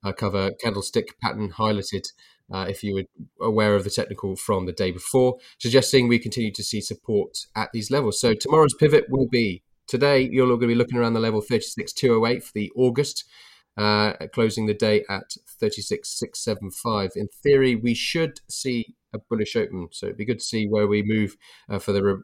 uh, 0.03 0.11
cover 0.11 0.51
candlestick 0.61 1.19
pattern 1.21 1.51
highlighted. 1.51 2.07
Uh, 2.51 2.65
if 2.67 2.83
you 2.83 2.95
were 2.95 3.47
aware 3.47 3.75
of 3.75 3.83
the 3.83 3.89
technical 3.89 4.35
from 4.35 4.65
the 4.65 4.71
day 4.71 4.91
before, 4.91 5.37
suggesting 5.59 6.07
we 6.07 6.17
continue 6.17 6.51
to 6.51 6.63
see 6.63 6.81
support 6.81 7.37
at 7.55 7.69
these 7.71 7.91
levels. 7.91 8.19
So 8.19 8.33
tomorrow's 8.33 8.73
pivot 8.73 9.05
will 9.09 9.27
be 9.27 9.61
today. 9.87 10.27
You're 10.31 10.45
all 10.45 10.57
going 10.57 10.61
to 10.61 10.67
be 10.67 10.75
looking 10.75 10.97
around 10.97 11.13
the 11.13 11.19
level 11.19 11.41
36,208 11.41 12.43
for 12.43 12.51
the 12.55 12.71
August 12.75 13.25
uh, 13.79 14.13
closing 14.33 14.65
the 14.65 14.73
day 14.73 15.05
at 15.09 15.31
36,675. 15.47 17.11
In 17.15 17.29
theory, 17.41 17.75
we 17.75 17.93
should 17.93 18.41
see 18.49 18.95
a 19.13 19.19
bullish 19.19 19.55
open, 19.55 19.87
so 19.91 20.07
it'd 20.07 20.17
be 20.17 20.25
good 20.25 20.39
to 20.39 20.45
see 20.45 20.67
where 20.67 20.85
we 20.85 21.01
move 21.01 21.37
uh, 21.69 21.79
for 21.79 21.93
the 21.93 22.03
re- 22.03 22.21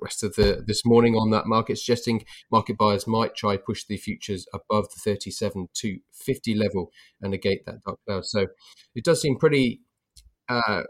rest 0.00 0.24
of 0.24 0.34
the 0.34 0.64
this 0.66 0.84
morning 0.84 1.14
on 1.14 1.30
that 1.30 1.46
market, 1.46 1.78
suggesting 1.78 2.24
market 2.50 2.76
buyers 2.76 3.06
might 3.06 3.36
try 3.36 3.56
push 3.56 3.84
the 3.84 3.96
futures 3.96 4.46
above 4.52 4.88
the 4.90 5.00
37 5.00 5.68
to 5.74 5.98
50 6.12 6.56
level 6.56 6.90
and 7.22 7.30
negate 7.30 7.64
that 7.66 7.82
dark 7.86 8.00
cloud. 8.04 8.26
So 8.26 8.48
it 8.96 9.04
does 9.04 9.22
seem 9.22 9.38
pretty 9.38 9.82
uh, 10.48 10.82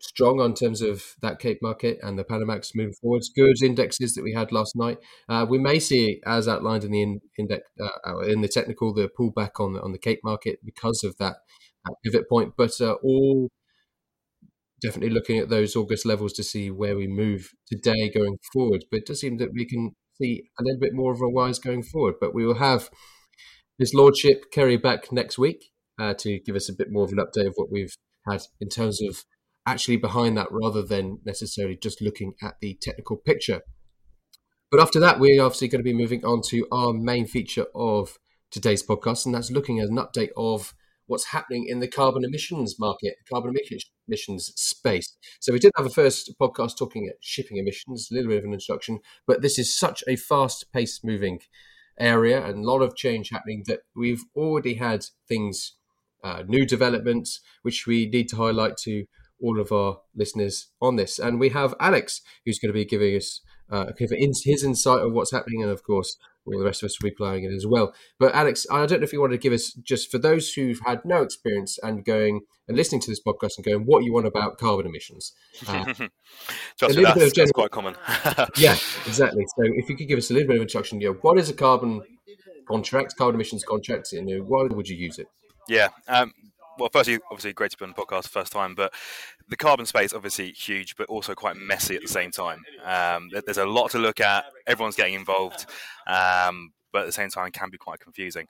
strong 0.00 0.40
on 0.40 0.54
terms 0.54 0.82
of 0.82 1.04
that 1.20 1.38
Cape 1.38 1.58
market 1.62 1.98
and 2.02 2.18
the 2.18 2.24
Panamax 2.24 2.70
moving 2.74 2.94
forwards. 3.00 3.30
Good 3.34 3.62
indexes 3.62 4.14
that 4.14 4.24
we 4.24 4.32
had 4.32 4.50
last 4.50 4.74
night. 4.74 4.98
Uh, 5.28 5.46
we 5.48 5.58
may 5.58 5.78
see, 5.78 6.20
as 6.26 6.48
outlined 6.48 6.84
in 6.84 6.90
the 6.90 7.02
in, 7.02 7.20
index 7.38 7.62
uh, 7.80 8.18
in 8.20 8.40
the 8.40 8.48
technical, 8.48 8.92
the 8.92 9.08
pullback 9.08 9.60
on 9.60 9.74
the, 9.74 9.82
on 9.82 9.92
the 9.92 9.98
Cape 9.98 10.20
market 10.24 10.58
because 10.64 11.04
of 11.04 11.16
that, 11.18 11.36
that 11.84 11.94
pivot 12.04 12.28
point. 12.28 12.54
But 12.56 12.80
uh, 12.80 12.94
all 13.02 13.50
definitely 14.82 15.14
looking 15.14 15.38
at 15.38 15.50
those 15.50 15.76
August 15.76 16.06
levels 16.06 16.32
to 16.32 16.42
see 16.42 16.70
where 16.70 16.96
we 16.96 17.06
move 17.06 17.50
today 17.66 18.10
going 18.10 18.38
forward. 18.52 18.84
But 18.90 19.00
it 19.00 19.06
does 19.06 19.20
seem 19.20 19.36
that 19.36 19.52
we 19.52 19.66
can 19.66 19.94
see 20.20 20.44
a 20.58 20.62
little 20.62 20.80
bit 20.80 20.94
more 20.94 21.12
of 21.12 21.20
a 21.20 21.26
rise 21.26 21.58
going 21.58 21.82
forward. 21.82 22.14
But 22.20 22.34
we 22.34 22.46
will 22.46 22.58
have 22.58 22.88
his 23.78 23.92
lordship 23.94 24.50
Kerry 24.50 24.78
back 24.78 25.12
next 25.12 25.38
week 25.38 25.70
uh, 25.98 26.14
to 26.14 26.40
give 26.40 26.56
us 26.56 26.70
a 26.70 26.74
bit 26.74 26.90
more 26.90 27.04
of 27.04 27.12
an 27.12 27.18
update 27.18 27.46
of 27.46 27.54
what 27.56 27.70
we've 27.70 27.94
had 28.26 28.40
in 28.60 28.68
terms 28.68 29.00
of 29.02 29.24
actually 29.70 29.96
behind 29.96 30.36
that 30.36 30.48
rather 30.50 30.82
than 30.82 31.20
necessarily 31.24 31.76
just 31.76 32.02
looking 32.02 32.34
at 32.42 32.54
the 32.60 32.76
technical 32.82 33.16
picture. 33.16 33.60
But 34.70 34.80
after 34.80 35.00
that, 35.00 35.20
we're 35.20 35.42
obviously 35.42 35.68
going 35.68 35.80
to 35.80 35.92
be 35.92 36.02
moving 36.02 36.24
on 36.24 36.42
to 36.48 36.66
our 36.70 36.92
main 36.92 37.26
feature 37.26 37.66
of 37.74 38.18
today's 38.50 38.84
podcast, 38.84 39.26
and 39.26 39.34
that's 39.34 39.50
looking 39.50 39.78
at 39.78 39.88
an 39.88 39.96
update 39.96 40.30
of 40.36 40.74
what's 41.06 41.26
happening 41.26 41.66
in 41.68 41.80
the 41.80 41.88
carbon 41.88 42.24
emissions 42.24 42.76
market, 42.78 43.14
carbon 43.32 43.52
emissions 44.08 44.52
space. 44.56 45.16
So 45.40 45.52
we 45.52 45.58
did 45.58 45.72
have 45.76 45.86
a 45.86 45.90
first 45.90 46.34
podcast 46.40 46.78
talking 46.78 47.08
at 47.08 47.16
shipping 47.20 47.58
emissions, 47.58 48.08
a 48.10 48.14
little 48.14 48.30
bit 48.30 48.38
of 48.38 48.44
an 48.44 48.52
introduction, 48.52 49.00
but 49.26 49.42
this 49.42 49.58
is 49.58 49.76
such 49.76 50.04
a 50.08 50.16
fast-paced 50.16 51.04
moving 51.04 51.40
area 51.98 52.44
and 52.44 52.58
a 52.58 52.70
lot 52.70 52.82
of 52.82 52.96
change 52.96 53.30
happening 53.30 53.64
that 53.66 53.80
we've 53.96 54.22
already 54.36 54.74
had 54.74 55.04
things, 55.28 55.76
uh, 56.22 56.42
new 56.46 56.64
developments, 56.64 57.40
which 57.62 57.86
we 57.88 58.06
need 58.06 58.28
to 58.28 58.36
highlight 58.36 58.76
to 58.76 59.04
all 59.42 59.60
of 59.60 59.72
our 59.72 60.00
listeners 60.14 60.68
on 60.80 60.96
this. 60.96 61.18
And 61.18 61.40
we 61.40 61.50
have 61.50 61.74
Alex, 61.80 62.22
who's 62.44 62.58
going 62.58 62.70
to 62.70 62.78
be 62.78 62.84
giving 62.84 63.16
us 63.16 63.40
uh, 63.70 63.86
his 63.98 64.64
insight 64.64 65.00
of 65.00 65.12
what's 65.12 65.30
happening, 65.30 65.62
and 65.62 65.70
of 65.70 65.84
course, 65.84 66.16
all 66.46 66.58
the 66.58 66.64
rest 66.64 66.82
of 66.82 66.86
us 66.86 67.00
will 67.00 67.10
be 67.10 67.14
playing 67.14 67.44
it 67.44 67.52
as 67.52 67.66
well. 67.66 67.94
But 68.18 68.34
Alex, 68.34 68.66
I 68.70 68.84
don't 68.86 69.00
know 69.00 69.04
if 69.04 69.12
you 69.12 69.20
want 69.20 69.32
to 69.32 69.38
give 69.38 69.52
us 69.52 69.72
just 69.72 70.10
for 70.10 70.18
those 70.18 70.52
who've 70.52 70.80
had 70.86 71.04
no 71.04 71.22
experience 71.22 71.78
and 71.82 72.04
going 72.04 72.40
and 72.66 72.76
listening 72.76 73.00
to 73.02 73.10
this 73.10 73.20
podcast 73.20 73.50
and 73.56 73.64
going, 73.64 73.84
what 73.84 74.04
you 74.04 74.12
want 74.12 74.26
about 74.26 74.58
carbon 74.58 74.86
emissions. 74.86 75.32
Uh, 76.82 76.86
a 76.86 76.88
little 76.88 77.02
that's, 77.02 77.18
bit 77.18 77.26
of 77.28 77.34
general, 77.34 77.52
quite 77.52 77.70
common. 77.70 77.94
yeah, 78.56 78.72
exactly. 79.06 79.44
So 79.56 79.64
if 79.64 79.90
you 79.90 79.96
could 79.96 80.08
give 80.08 80.16
us 80.16 80.30
a 80.30 80.34
little 80.34 80.48
bit 80.48 80.56
of 80.56 80.62
introduction, 80.62 81.00
you 81.00 81.08
know, 81.08 81.18
what 81.20 81.38
is 81.38 81.50
a 81.50 81.52
carbon 81.52 82.00
contract, 82.66 83.14
carbon 83.16 83.34
emissions 83.34 83.64
contract, 83.64 84.12
and 84.14 84.28
you 84.28 84.38
know, 84.38 84.44
why 84.44 84.62
would 84.62 84.88
you 84.88 84.96
use 84.96 85.18
it? 85.18 85.26
Yeah, 85.68 85.88
um, 86.08 86.32
well, 86.78 86.88
firstly, 86.92 87.18
obviously, 87.30 87.52
great 87.52 87.70
to 87.72 87.76
be 87.76 87.84
on 87.84 87.94
the 87.96 88.02
podcast 88.02 88.28
first 88.28 88.52
time, 88.52 88.74
but 88.74 88.92
the 89.48 89.56
carbon 89.56 89.86
space 89.86 90.12
obviously 90.12 90.52
huge, 90.52 90.96
but 90.96 91.08
also 91.08 91.34
quite 91.34 91.56
messy 91.56 91.96
at 91.96 92.02
the 92.02 92.08
same 92.08 92.30
time. 92.30 92.62
Um, 92.84 93.30
there's 93.44 93.58
a 93.58 93.66
lot 93.66 93.90
to 93.92 93.98
look 93.98 94.20
at. 94.20 94.44
Everyone's 94.66 94.96
getting 94.96 95.14
involved, 95.14 95.66
um, 96.06 96.72
but 96.92 97.02
at 97.02 97.06
the 97.06 97.12
same 97.12 97.30
time, 97.30 97.50
can 97.52 97.70
be 97.70 97.78
quite 97.78 98.00
confusing. 98.00 98.46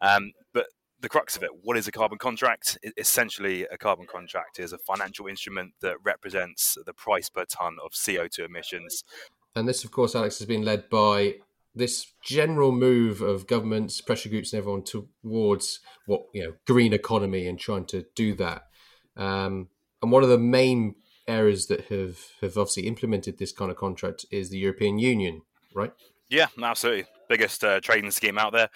Um, 0.00 0.32
but 0.52 0.66
the 1.00 1.08
crux 1.08 1.36
of 1.36 1.42
it, 1.42 1.50
what 1.62 1.76
is 1.76 1.88
a 1.88 1.92
carbon 1.92 2.18
contract? 2.18 2.78
Essentially, 2.96 3.64
a 3.64 3.76
carbon 3.76 4.06
contract 4.06 4.60
is 4.60 4.72
a 4.72 4.78
financial 4.78 5.26
instrument 5.26 5.72
that 5.80 5.96
represents 6.04 6.78
the 6.86 6.94
price 6.94 7.28
per 7.28 7.44
ton 7.44 7.76
of 7.84 7.92
CO2 7.92 8.46
emissions. 8.46 9.04
And 9.54 9.68
this, 9.68 9.84
of 9.84 9.90
course, 9.90 10.14
Alex, 10.14 10.38
has 10.38 10.46
been 10.46 10.64
led 10.64 10.88
by 10.88 11.34
this 11.74 12.06
general 12.22 12.72
move 12.72 13.20
of 13.20 13.46
governments, 13.46 14.00
pressure 14.00 14.28
groups, 14.28 14.52
and 14.52 14.58
everyone 14.58 14.82
towards 14.82 15.80
what 16.06 16.22
you 16.32 16.42
know 16.42 16.52
green 16.66 16.92
economy 16.92 17.46
and 17.46 17.58
trying 17.58 17.86
to 17.86 18.04
do 18.14 18.34
that. 18.34 18.66
Um, 19.16 19.68
and 20.02 20.10
one 20.10 20.22
of 20.22 20.28
the 20.28 20.38
main 20.38 20.96
areas 21.28 21.66
that 21.66 21.82
have 21.86 22.18
have 22.40 22.58
obviously 22.58 22.86
implemented 22.86 23.38
this 23.38 23.52
kind 23.52 23.70
of 23.70 23.76
contract 23.76 24.26
is 24.30 24.50
the 24.50 24.58
European 24.58 24.98
Union, 24.98 25.42
right? 25.74 25.92
Yeah, 26.28 26.46
absolutely. 26.62 27.04
Biggest 27.28 27.62
uh, 27.62 27.80
trading 27.80 28.10
scheme 28.10 28.38
out 28.38 28.52
there. 28.52 28.70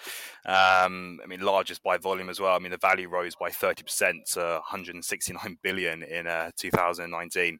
Um, 0.45 1.19
I 1.23 1.27
mean, 1.27 1.41
largest 1.41 1.81
by 1.81 1.97
volume 1.97 2.29
as 2.29 2.39
well. 2.39 2.55
I 2.55 2.59
mean, 2.59 2.71
the 2.71 2.77
value 2.77 3.09
rose 3.09 3.35
by 3.35 3.49
30% 3.49 4.31
to 4.33 4.39
169 4.39 5.57
billion 5.63 6.03
in 6.03 6.27
uh, 6.27 6.51
2019. 6.55 7.59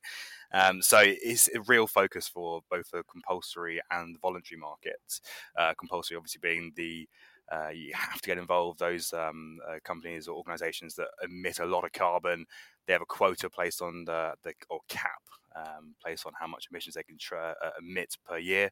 Um, 0.53 0.81
so 0.81 0.99
it's 1.03 1.49
a 1.53 1.61
real 1.61 1.87
focus 1.87 2.27
for 2.27 2.61
both 2.69 2.91
the 2.91 3.03
compulsory 3.03 3.81
and 3.91 4.15
the 4.15 4.19
voluntary 4.19 4.59
markets. 4.59 5.21
Uh, 5.57 5.73
compulsory, 5.77 6.17
obviously, 6.17 6.39
being 6.41 6.71
the 6.75 7.07
uh, 7.49 7.69
you 7.69 7.93
have 7.93 8.21
to 8.21 8.27
get 8.27 8.37
involved. 8.37 8.79
Those 8.79 9.13
um, 9.13 9.59
uh, 9.67 9.75
companies 9.83 10.27
or 10.27 10.35
organisations 10.35 10.95
that 10.95 11.07
emit 11.23 11.59
a 11.59 11.65
lot 11.65 11.85
of 11.85 11.93
carbon, 11.93 12.45
they 12.85 12.93
have 12.93 13.01
a 13.01 13.05
quota 13.05 13.49
placed 13.49 13.81
on 13.81 14.05
the, 14.05 14.33
the 14.43 14.53
or 14.69 14.79
cap 14.89 15.21
um, 15.55 15.95
placed 16.01 16.25
on 16.25 16.33
how 16.39 16.47
much 16.47 16.67
emissions 16.69 16.95
they 16.95 17.03
can 17.03 17.17
tra- 17.17 17.55
uh, 17.63 17.69
emit 17.79 18.17
per 18.25 18.37
year. 18.37 18.69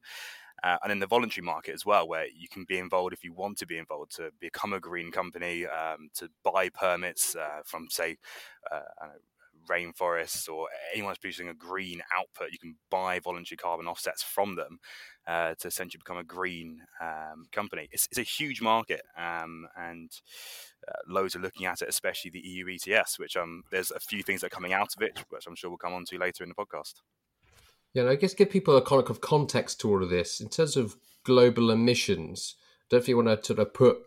Uh, 0.63 0.77
and 0.83 0.91
in 0.91 0.99
the 0.99 1.07
voluntary 1.07 1.43
market 1.43 1.73
as 1.73 1.85
well, 1.85 2.07
where 2.07 2.27
you 2.27 2.47
can 2.47 2.63
be 2.63 2.77
involved 2.77 3.13
if 3.13 3.23
you 3.23 3.33
want 3.33 3.57
to 3.57 3.65
be 3.65 3.77
involved 3.77 4.15
to 4.15 4.29
become 4.39 4.73
a 4.73 4.79
green 4.79 5.11
company, 5.11 5.65
um, 5.65 6.09
to 6.13 6.29
buy 6.43 6.69
permits 6.69 7.35
uh, 7.35 7.61
from, 7.65 7.87
say, 7.89 8.17
uh, 8.71 9.07
rainforests 9.69 10.49
or 10.49 10.67
anyone's 10.93 11.17
producing 11.17 11.49
a 11.49 11.53
green 11.53 12.01
output, 12.15 12.51
you 12.51 12.57
can 12.57 12.75
buy 12.89 13.19
voluntary 13.19 13.57
carbon 13.57 13.87
offsets 13.87 14.23
from 14.23 14.55
them 14.55 14.79
uh, 15.27 15.55
to 15.59 15.67
essentially 15.67 15.99
become 15.99 16.17
a 16.17 16.23
green 16.23 16.81
um, 17.01 17.45
company. 17.51 17.87
It's, 17.91 18.07
it's, 18.11 18.19
a 18.19 18.23
huge 18.23 18.61
market, 18.61 19.01
um, 19.17 19.67
and 19.77 20.11
uh, 20.87 20.93
loads 21.07 21.35
are 21.35 21.39
looking 21.39 21.65
at 21.65 21.81
it, 21.81 21.89
especially 21.89 22.31
the 22.31 22.39
EU 22.39 22.65
ETS, 22.69 23.19
which 23.19 23.35
um, 23.35 23.63
there's 23.71 23.91
a 23.91 23.99
few 23.99 24.21
things 24.23 24.41
that 24.41 24.47
are 24.47 24.55
coming 24.55 24.73
out 24.73 24.93
of 24.95 25.01
it, 25.01 25.23
which 25.29 25.47
I'm 25.47 25.55
sure 25.55 25.69
we'll 25.69 25.77
come 25.77 25.93
on 25.93 26.05
to 26.05 26.17
later 26.17 26.43
in 26.43 26.49
the 26.49 26.55
podcast. 26.55 27.01
Yeah, 27.93 28.03
and 28.03 28.11
I 28.11 28.15
guess 28.15 28.33
give 28.33 28.49
people 28.49 28.75
a 28.75 28.81
kind 28.81 29.01
of 29.09 29.21
context 29.21 29.79
to 29.81 29.89
all 29.89 30.03
of 30.03 30.09
this 30.09 30.41
in 30.41 30.49
terms 30.49 30.75
of 30.75 30.97
global 31.23 31.71
emissions. 31.71 32.55
don't 32.89 32.99
know 32.99 33.01
if 33.01 33.07
you 33.07 33.15
want 33.15 33.29
to 33.29 33.45
sort 33.45 33.59
of 33.59 33.73
put 33.73 33.97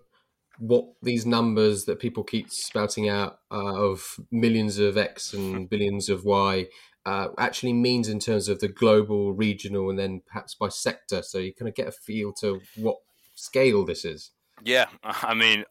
what 0.59 0.87
these 1.03 1.25
numbers 1.25 1.85
that 1.85 2.01
people 2.01 2.25
keep 2.25 2.51
spouting 2.51 3.09
out 3.09 3.39
uh, 3.51 3.77
of 3.77 4.19
millions 4.31 4.79
of 4.79 4.97
X 4.97 5.33
and 5.33 5.69
billions 5.71 6.09
of 6.09 6.25
Y 6.25 6.67
uh, 7.07 7.29
actually 7.39 7.73
means 7.73 8.09
in 8.09 8.19
terms 8.19 8.49
of 8.49 8.61
the 8.61 8.69
global, 8.69 9.33
regional, 9.33 9.89
and 9.89 9.99
then 9.99 10.23
perhaps 10.27 10.55
by 10.55 10.69
sector. 10.69 11.23
So 11.23 11.39
you 11.39 11.55
kind 11.55 11.69
of 11.69 11.75
get 11.75 11.89
a 11.89 11.93
feel 11.93 12.33
to 12.41 12.61
what 12.77 12.99
scale 13.35 13.85
this 13.85 14.05
is. 14.05 14.33
Yeah, 14.65 14.87
I 15.03 15.35
mean, 15.35 15.65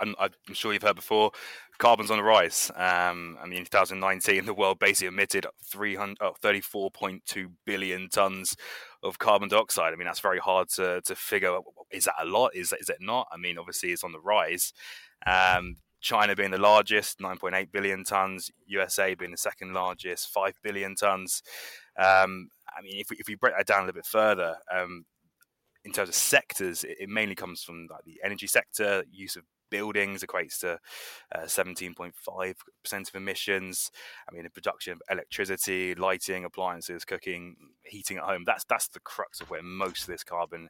I'm, 0.00 0.14
I'm, 0.18 0.30
sure 0.52 0.72
you've 0.72 0.82
heard 0.82 0.96
before. 0.96 1.30
Carbon's 1.78 2.10
on 2.10 2.18
the 2.18 2.24
rise. 2.24 2.70
Um, 2.74 3.38
I 3.40 3.46
mean, 3.46 3.60
in 3.60 3.64
2019, 3.64 4.46
the 4.46 4.54
world 4.54 4.78
basically 4.78 5.08
emitted 5.08 5.46
300, 5.64 6.16
oh, 6.20 6.34
34.2 6.42 7.46
billion 7.64 8.08
tons 8.08 8.56
of 9.02 9.18
carbon 9.18 9.48
dioxide. 9.48 9.92
I 9.92 9.96
mean, 9.96 10.06
that's 10.06 10.20
very 10.20 10.38
hard 10.38 10.68
to, 10.70 11.00
to 11.02 11.14
figure. 11.14 11.56
Is 11.96 12.04
that 12.04 12.14
a 12.20 12.26
lot? 12.26 12.54
Is 12.54 12.72
is 12.80 12.88
it 12.88 12.98
not? 13.00 13.26
I 13.32 13.36
mean, 13.36 13.58
obviously, 13.58 13.90
it's 13.90 14.04
on 14.04 14.12
the 14.12 14.20
rise. 14.20 14.72
Um, 15.26 15.76
China 16.00 16.36
being 16.36 16.50
the 16.50 16.58
largest, 16.58 17.18
9.8 17.18 17.72
billion 17.72 18.04
tons. 18.04 18.50
USA 18.66 19.14
being 19.14 19.32
the 19.32 19.36
second 19.36 19.72
largest, 19.72 20.28
5 20.28 20.52
billion 20.62 20.94
tons. 20.94 21.42
Um, 21.98 22.50
I 22.76 22.82
mean, 22.82 23.00
if 23.00 23.10
we, 23.10 23.16
if 23.18 23.26
we 23.26 23.34
break 23.34 23.56
that 23.56 23.66
down 23.66 23.78
a 23.78 23.86
little 23.86 23.98
bit 23.98 24.06
further, 24.06 24.56
um, 24.72 25.04
in 25.84 25.92
terms 25.92 26.08
of 26.08 26.14
sectors, 26.14 26.84
it, 26.84 26.96
it 27.00 27.08
mainly 27.08 27.34
comes 27.34 27.62
from 27.62 27.88
like, 27.90 28.04
the 28.04 28.20
energy 28.24 28.46
sector, 28.46 29.04
use 29.10 29.36
of 29.36 29.44
buildings 29.70 30.22
equates 30.22 30.60
to 30.60 30.78
uh, 31.34 31.44
17.5% 31.44 33.08
of 33.08 33.14
emissions. 33.14 33.90
I 34.28 34.34
mean, 34.34 34.44
the 34.44 34.50
production 34.50 34.92
of 34.92 35.02
electricity, 35.10 35.94
lighting, 35.94 36.44
appliances, 36.44 37.04
cooking, 37.04 37.56
heating 37.84 38.18
at 38.18 38.24
home, 38.24 38.44
that's, 38.46 38.64
that's 38.64 38.88
the 38.88 39.00
crux 39.00 39.40
of 39.40 39.50
where 39.50 39.62
most 39.62 40.02
of 40.02 40.08
this 40.08 40.24
carbon 40.24 40.68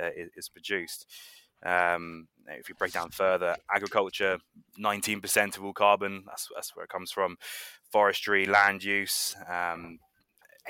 uh, 0.00 0.10
is, 0.16 0.30
is, 0.36 0.48
produced. 0.48 1.06
Um, 1.64 2.28
if 2.46 2.68
you 2.68 2.74
break 2.74 2.92
down 2.92 3.10
further, 3.10 3.56
agriculture, 3.74 4.38
19% 4.78 5.56
of 5.56 5.64
all 5.64 5.72
carbon, 5.72 6.24
that's, 6.26 6.48
that's 6.54 6.74
where 6.76 6.84
it 6.84 6.90
comes 6.90 7.10
from. 7.10 7.36
Forestry, 7.90 8.46
land 8.46 8.84
use, 8.84 9.34
um, 9.48 9.98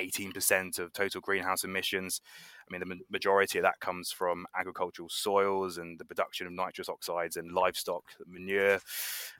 18% 0.01 0.79
of 0.79 0.93
total 0.93 1.21
greenhouse 1.21 1.65
emissions. 1.65 2.21
I 2.69 2.77
mean, 2.77 2.87
the 2.87 3.01
majority 3.11 3.59
of 3.59 3.63
that 3.63 3.81
comes 3.81 4.11
from 4.11 4.47
agricultural 4.59 5.09
soils 5.09 5.79
and 5.79 5.99
the 5.99 6.05
production 6.05 6.47
of 6.47 6.53
nitrous 6.53 6.89
oxides 6.89 7.37
and 7.37 7.53
livestock 7.53 8.05
manure. 8.27 8.81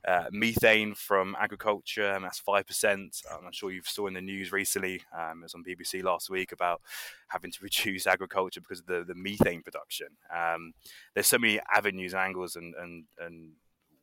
Uh, 0.07 0.25
methane 0.31 0.95
from 0.95 1.37
agriculture, 1.39 2.19
that's 2.21 2.41
5%. 2.41 3.23
I'm 3.31 3.53
sure 3.53 3.71
you 3.71 3.83
saw 3.85 4.07
in 4.07 4.15
the 4.15 4.21
news 4.21 4.53
recently, 4.53 5.03
um, 5.17 5.41
it 5.41 5.45
was 5.45 5.55
on 5.55 5.65
BBC 5.65 6.03
last 6.03 6.31
week, 6.31 6.53
about 6.53 6.81
having 7.29 7.51
to 7.51 7.59
reduce 7.63 8.07
agriculture 8.07 8.61
because 8.61 8.81
of 8.81 8.87
the, 8.87 9.05
the 9.07 9.15
methane 9.15 9.63
production. 9.63 10.09
Um, 10.35 10.73
there's 11.15 11.27
so 11.27 11.39
many 11.39 11.61
avenues, 11.75 12.15
angles, 12.15 12.57
and, 12.57 12.75
and, 12.75 13.05
and 13.19 13.53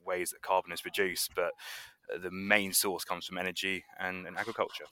ways 0.06 0.32
that 0.32 0.42
carbon 0.42 0.72
is 0.72 0.86
reduced, 0.86 1.32
but 1.36 1.52
the 2.22 2.32
main 2.32 2.72
source 2.72 3.04
comes 3.04 3.26
from 3.26 3.38
energy 3.38 3.84
and, 4.00 4.28
and 4.28 4.38
agriculture. 4.38 4.86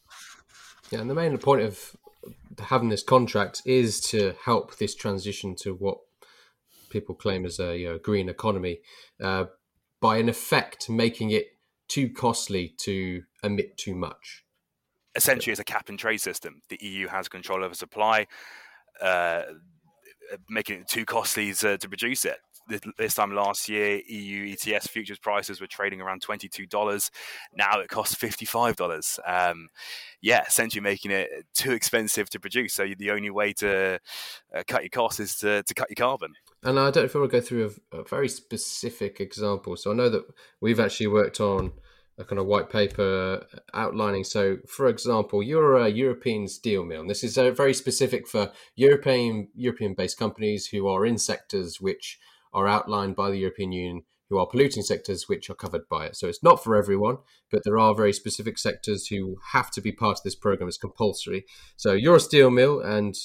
Yeah, 0.92 1.00
and 1.00 1.10
the 1.10 1.16
main 1.16 1.38
point 1.38 1.62
of 1.62 1.96
having 2.60 2.90
this 2.90 3.04
contract 3.04 3.62
is 3.66 4.00
to 4.00 4.34
help 4.44 4.78
this 4.78 4.96
transition 4.96 5.56
to 5.56 5.74
what 5.74 5.98
people 6.90 7.16
claim 7.16 7.46
as 7.46 7.60
a 7.60 7.78
you 7.78 7.88
know, 7.88 7.98
green 7.98 8.30
economy 8.30 8.80
uh, 9.22 9.46
by, 10.00 10.18
in 10.18 10.30
effect, 10.30 10.90
making 10.90 11.32
it 11.32 11.48
too 11.88 12.10
costly 12.10 12.74
to 12.78 13.24
emit 13.44 13.78
too 13.78 13.96
much. 13.96 14.44
Essentially, 15.16 15.52
it's 15.52 15.60
a 15.60 15.66
cap 15.66 15.90
and 15.90 16.00
trade 16.00 16.20
system. 16.20 16.62
The 16.70 16.78
EU 16.82 17.08
has 17.08 17.28
control 17.28 17.64
over 17.64 17.76
supply, 17.76 18.28
uh, 19.02 19.44
making 20.50 20.82
it 20.82 20.88
too 20.88 21.06
costly 21.06 21.54
to, 21.54 21.78
to 21.78 21.88
produce 21.88 22.26
it 22.26 22.40
this 22.98 23.16
time 23.16 23.34
last 23.34 23.70
year, 23.70 24.02
EU 24.08 24.54
ETS 24.54 24.88
futures 24.88 25.20
prices 25.20 25.60
were 25.60 25.68
trading 25.68 26.02
around 26.02 26.22
$22. 26.22 27.10
Now 27.56 27.80
it 27.80 27.90
costs 27.90 28.16
$55. 28.16 29.20
Um, 29.28 29.70
yeah, 30.22 30.44
essentially 30.48 30.82
making 30.82 31.12
it 31.12 31.30
too 31.54 31.72
expensive 31.72 32.30
to 32.32 32.40
produce. 32.40 32.74
So 32.74 32.88
the 32.98 33.12
only 33.12 33.30
way 33.30 33.54
to 33.54 34.00
uh, 34.56 34.64
cut 34.68 34.84
your 34.84 34.90
costs 34.90 35.20
is 35.20 35.36
to, 35.38 35.64
to 35.64 35.74
cut 35.74 35.90
your 35.90 35.96
carbon. 35.96 36.34
And 36.64 36.80
I 36.80 36.92
don't 36.92 37.04
know 37.04 37.04
if 37.04 37.16
I 37.16 37.20
want 37.20 37.32
to 37.32 37.38
go 37.40 37.46
through 37.46 37.74
a, 37.92 37.98
a 38.00 38.04
very 38.04 38.30
specific 38.30 39.20
example. 39.20 39.76
So 39.76 39.92
I 39.92 39.96
know 39.96 40.10
that 40.10 40.24
we've 40.62 40.80
actually 40.80 41.08
worked 41.08 41.40
on 41.40 41.74
a 42.18 42.24
kind 42.24 42.40
of 42.40 42.46
white 42.46 42.70
paper 42.70 43.46
outlining. 43.74 44.24
So, 44.24 44.58
for 44.68 44.88
example, 44.88 45.42
you're 45.42 45.78
a 45.78 45.90
European 45.90 46.48
steel 46.48 46.86
mill. 46.86 47.02
And 47.02 47.10
this 47.10 47.24
is 47.24 47.38
uh, 47.38 47.52
very 47.52 47.74
specific 47.74 48.28
for 48.28 48.52
European 48.76 49.50
European 49.56 49.94
based 49.94 50.18
companies 50.18 50.68
who 50.68 50.88
are 50.88 51.06
in 51.06 51.18
sectors 51.18 51.82
which 51.82 52.20
are 52.54 52.68
outlined 52.68 53.16
by 53.16 53.30
the 53.30 53.40
European 53.40 53.72
Union 53.72 54.04
who 54.30 54.38
are 54.40 54.48
polluting 54.48 54.82
sectors 54.82 55.30
which 55.30 55.50
are 55.50 55.56
covered 55.56 55.88
by 55.90 56.06
it. 56.06 56.16
So 56.16 56.28
it's 56.28 56.42
not 56.44 56.64
for 56.64 56.76
everyone, 56.76 57.18
but 57.52 57.62
there 57.64 57.78
are 57.78 57.94
very 57.94 58.14
specific 58.14 58.58
sectors 58.58 59.08
who 59.08 59.38
have 59.52 59.70
to 59.72 59.82
be 59.82 59.92
part 59.92 60.18
of 60.18 60.24
this 60.24 60.36
program. 60.36 60.68
It's 60.68 60.78
compulsory. 60.78 61.46
So 61.76 61.94
you're 61.94 62.16
a 62.16 62.20
steel 62.20 62.50
mill 62.50 62.80
and 62.80 63.16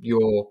you're 0.00 0.48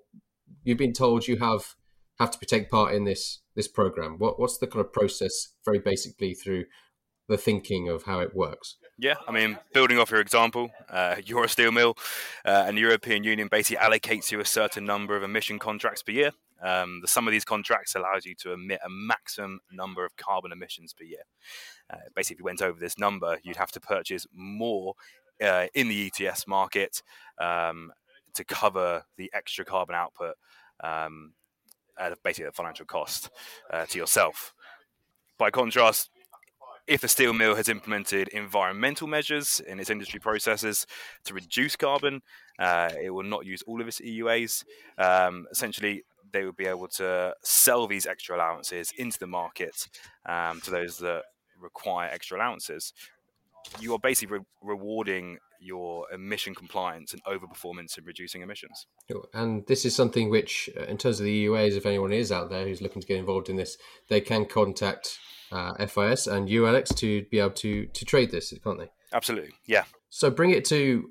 you've 0.64 0.78
been 0.78 0.94
told 0.94 1.28
you 1.28 1.38
have 1.38 1.76
have 2.20 2.32
to 2.32 2.46
take 2.46 2.70
part 2.70 2.94
in 2.94 3.04
this 3.04 3.42
this 3.56 3.68
program. 3.68 4.18
What 4.18 4.40
what's 4.40 4.58
the 4.58 4.68
kind 4.68 4.86
of 4.86 4.94
process 4.94 5.50
very 5.66 5.80
basically 5.80 6.34
through 6.34 6.66
the 7.28 7.38
thinking 7.38 7.90
of 7.90 8.04
how 8.04 8.20
it 8.20 8.36
works? 8.36 8.78
Yeah, 8.98 9.16
I 9.28 9.32
mean, 9.32 9.60
building 9.74 10.00
off 10.00 10.10
your 10.10 10.22
example, 10.22 10.72
uh, 10.90 11.18
you're 11.24 11.44
a 11.44 11.50
steel 11.50 11.72
mill, 11.72 11.98
uh, 12.46 12.64
and 12.66 12.78
the 12.78 12.82
European 12.82 13.24
Union 13.24 13.48
basically 13.48 13.78
allocates 13.86 14.32
you 14.32 14.40
a 14.40 14.46
certain 14.46 14.86
number 14.86 15.16
of 15.16 15.22
emission 15.22 15.60
contracts 15.60 16.02
per 16.02 16.14
year. 16.14 16.32
Um, 16.62 17.02
the 17.02 17.08
sum 17.08 17.28
of 17.28 17.32
these 17.32 17.46
contracts 17.46 17.96
allows 17.96 18.26
you 18.26 18.36
to 18.36 18.54
emit 18.54 18.80
a 18.86 18.90
maximum 18.90 19.60
number 19.72 20.06
of 20.06 20.16
carbon 20.16 20.52
emissions 20.52 20.94
per 20.94 21.04
year. 21.04 21.24
Uh, 21.92 21.98
basically, 22.16 22.36
if 22.36 22.40
you 22.40 22.46
went 22.46 22.62
over 22.62 22.80
this 22.80 22.98
number, 22.98 23.40
you'd 23.44 23.58
have 23.58 23.72
to 23.72 23.80
purchase 23.80 24.26
more 24.34 24.94
uh, 25.42 25.68
in 25.74 25.88
the 25.88 26.12
ETS 26.20 26.48
market 26.48 27.02
um, 27.40 27.92
to 28.34 28.44
cover 28.44 29.04
the 29.18 29.32
extra 29.34 29.66
carbon 29.66 29.96
output 29.96 30.36
um, 30.84 31.34
at 32.00 32.18
basically 32.24 32.48
a 32.48 32.52
financial 32.52 32.86
cost 32.86 33.30
uh, 33.72 33.86
to 33.86 33.98
yourself. 33.98 34.54
By 35.38 35.52
contrast, 35.52 36.10
if 36.88 37.04
a 37.04 37.08
steel 37.08 37.34
mill 37.34 37.56
has 37.56 37.68
implemented 37.68 38.30
environmental 38.30 39.08
measures 39.08 39.60
in 39.60 39.80
its 39.80 39.90
industry 39.90 40.20
processes 40.20 40.88
to 41.26 41.34
reduce 41.34 41.76
carbon, 41.76 42.22
uh, 42.60 42.90
it 43.02 43.10
will 43.10 43.24
not 43.24 43.46
use 43.46 43.62
all 43.68 43.82
of 43.82 43.88
its 43.88 44.00
EUAs. 44.00 44.64
Um, 44.98 45.46
essentially, 45.52 46.04
they 46.32 46.46
would 46.46 46.56
be 46.56 46.66
able 46.66 46.88
to 46.88 47.34
sell 47.44 47.88
these 47.88 48.06
extra 48.06 48.36
allowances 48.36 48.92
into 48.98 49.20
the 49.20 49.28
market 49.28 49.88
um, 50.26 50.62
to 50.62 50.72
those 50.72 50.98
that 51.00 51.24
require 51.60 52.10
extra 52.12 52.38
allowances. 52.38 52.94
You 53.80 53.94
are 53.94 54.00
basically 54.00 54.38
re- 54.38 54.46
rewarding 54.62 55.40
your 55.60 56.06
emission 56.14 56.54
compliance 56.54 57.14
and 57.14 57.24
overperformance 57.24 57.98
in 57.98 58.06
reducing 58.06 58.42
emissions. 58.42 58.86
And 59.34 59.66
this 59.68 59.86
is 59.86 59.96
something 59.96 60.30
which, 60.30 60.70
uh, 60.78 60.84
in 60.84 60.98
terms 60.98 61.20
of 61.20 61.26
the 61.26 61.46
EUAs, 61.46 61.76
if 61.76 61.86
anyone 61.86 62.14
is 62.14 62.32
out 62.32 62.50
there 62.50 62.66
who's 62.66 62.82
looking 62.82 63.02
to 63.02 63.08
get 63.08 63.18
involved 63.18 63.50
in 63.50 63.56
this, 63.56 63.78
they 64.08 64.22
can 64.22 64.46
contact 64.46 65.18
uh, 65.52 65.74
FIS 65.86 66.28
and 66.28 66.48
ULX 66.48 66.96
to 66.98 67.24
be 67.32 67.40
able 67.40 67.52
to 67.52 67.86
to 67.88 68.06
trade 68.06 68.32
this, 68.32 68.54
can't 68.64 68.80
they? 68.80 68.90
Absolutely, 69.14 69.54
yeah. 69.66 69.86
So 70.10 70.30
bring 70.30 70.52
it 70.52 70.66
to 70.66 71.10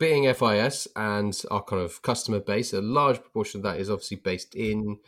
being 0.00 0.32
FIS 0.32 0.88
and 0.96 1.40
our 1.50 1.62
kind 1.62 1.82
of 1.82 2.02
customer 2.02 2.40
base, 2.40 2.72
a 2.72 2.80
large 2.80 3.20
proportion 3.20 3.60
of 3.60 3.64
that 3.64 3.78
is 3.78 3.90
obviously 3.90 4.16
based 4.16 4.54
in 4.56 4.98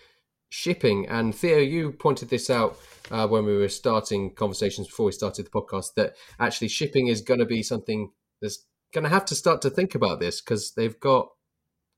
shipping. 0.51 1.09
And 1.09 1.35
Theo, 1.35 1.59
you 1.59 1.93
pointed 1.93 2.29
this 2.29 2.51
out 2.51 2.79
uh, 3.11 3.27
when 3.27 3.47
we 3.47 3.57
were 3.57 3.71
starting 3.71 4.35
conversations 4.35 4.87
before 4.87 5.07
we 5.07 5.13
started 5.13 5.47
the 5.47 5.51
podcast 5.51 5.95
that 5.97 6.15
actually 6.39 6.69
shipping 6.69 7.09
is 7.09 7.23
going 7.23 7.41
to 7.41 7.47
be 7.47 7.63
something 7.63 8.13
that's 8.43 8.67
going 8.93 9.05
to 9.05 9.11
have 9.11 9.25
to 9.25 9.35
start 9.35 9.63
to 9.63 9.71
think 9.71 9.95
about 9.95 10.21
this 10.21 10.43
because 10.43 10.73
they've 10.75 11.01
got 11.01 11.29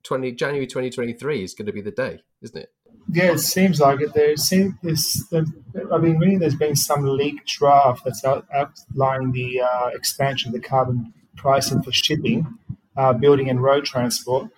20 0.04 0.30
January 0.32 0.66
2023 0.66 1.42
is 1.42 1.52
going 1.52 1.66
to 1.66 1.72
be 1.72 1.80
the 1.80 1.90
day, 1.90 2.20
isn't 2.42 2.56
it? 2.56 2.68
Yeah, 3.10 3.32
it 3.32 3.40
seems 3.40 3.80
like 3.80 4.00
it. 4.02 4.14
There 4.14 4.36
seems 4.36 4.74
this. 4.82 5.24
I 5.92 5.98
mean, 5.98 6.18
really, 6.18 6.38
there's 6.38 6.54
been 6.54 6.76
some 6.76 7.02
leaked 7.04 7.48
draft 7.48 8.04
that's 8.04 8.24
outlining 8.24 9.32
the 9.32 9.62
uh, 9.62 9.88
expansion 9.88 10.50
of 10.50 10.54
the 10.54 10.66
carbon 10.66 11.12
pricing 11.36 11.82
for 11.82 11.90
shipping 11.90 12.46
uh, 12.96 13.12
building 13.12 13.48
and 13.50 13.62
road 13.62 13.84
transport. 13.84 14.50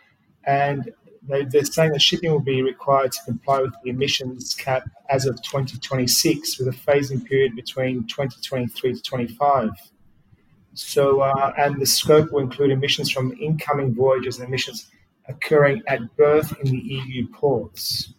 And 0.44 0.92
they, 1.28 1.44
they're 1.44 1.64
saying 1.64 1.92
that 1.92 2.02
shipping 2.02 2.30
will 2.30 2.40
be 2.40 2.62
required 2.62 3.12
to 3.12 3.22
comply 3.24 3.60
with 3.60 3.74
the 3.82 3.90
emissions 3.90 4.54
cap 4.54 4.88
as 5.08 5.26
of 5.26 5.40
2026, 5.42 6.58
with 6.58 6.68
a 6.68 6.70
phasing 6.70 7.24
period 7.24 7.56
between 7.56 8.06
2023 8.06 8.94
to 8.94 9.02
25. 9.02 9.70
So, 10.74 11.20
uh, 11.20 11.52
and 11.56 11.80
the 11.80 11.86
scope 11.86 12.30
will 12.30 12.42
include 12.42 12.70
emissions 12.70 13.10
from 13.10 13.32
incoming 13.40 13.94
voyages 13.94 14.38
and 14.38 14.46
emissions 14.46 14.90
occurring 15.28 15.82
at 15.86 16.16
berth 16.16 16.54
in 16.60 16.70
the 16.70 16.78
EU 16.78 17.26
ports. 17.28 18.12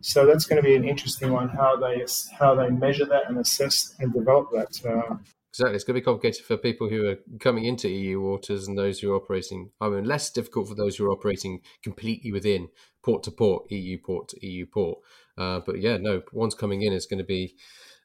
So 0.00 0.24
that's 0.24 0.46
going 0.46 0.56
to 0.56 0.66
be 0.66 0.76
an 0.76 0.84
interesting 0.84 1.32
one 1.32 1.48
how 1.48 1.76
they 1.76 2.04
how 2.38 2.54
they 2.54 2.70
measure 2.70 3.04
that 3.04 3.28
and 3.28 3.38
assess 3.38 3.94
and 3.98 4.12
develop 4.12 4.48
that. 4.52 4.80
Uh, 4.84 5.16
Exactly. 5.60 5.74
It's 5.76 5.84
going 5.84 5.94
to 5.96 6.00
be 6.00 6.04
complicated 6.06 6.46
for 6.46 6.56
people 6.56 6.88
who 6.88 7.06
are 7.06 7.18
coming 7.38 7.66
into 7.66 7.86
EU 7.86 8.18
waters 8.18 8.66
and 8.66 8.78
those 8.78 8.98
who 8.98 9.12
are 9.12 9.16
operating. 9.16 9.72
I 9.78 9.90
mean, 9.90 10.04
less 10.04 10.30
difficult 10.30 10.68
for 10.68 10.74
those 10.74 10.96
who 10.96 11.04
are 11.04 11.12
operating 11.12 11.60
completely 11.82 12.32
within 12.32 12.68
port 13.04 13.24
to 13.24 13.30
port, 13.30 13.70
EU 13.70 13.98
port 14.02 14.28
to 14.28 14.46
EU 14.46 14.64
port. 14.64 15.00
Uh, 15.36 15.60
but 15.60 15.78
yeah, 15.78 15.98
no, 15.98 16.22
once 16.32 16.54
coming 16.54 16.80
in 16.80 16.94
is 16.94 17.04
going 17.04 17.18
to 17.18 17.24
be 17.24 17.56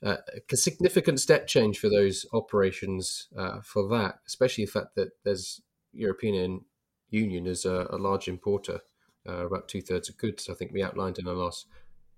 uh, 0.03 0.17
a 0.51 0.57
significant 0.57 1.21
step 1.21 1.47
change 1.47 1.79
for 1.79 1.87
those 1.87 2.25
operations 2.33 3.29
uh, 3.37 3.61
for 3.61 3.87
that, 3.87 4.15
especially 4.27 4.65
the 4.65 4.71
fact 4.71 4.95
that 4.95 5.11
there's 5.23 5.61
European 5.93 6.65
Union 7.09 7.47
as 7.47 7.63
a, 7.63 7.87
a 7.89 7.95
large 7.95 8.27
importer, 8.27 8.81
uh, 9.29 9.45
about 9.45 9.69
two 9.69 9.81
thirds 9.81 10.09
of 10.09 10.17
goods. 10.17 10.49
I 10.49 10.55
think 10.55 10.73
we 10.73 10.83
outlined 10.83 11.19
in 11.19 11.27
our 11.29 11.35
last 11.35 11.67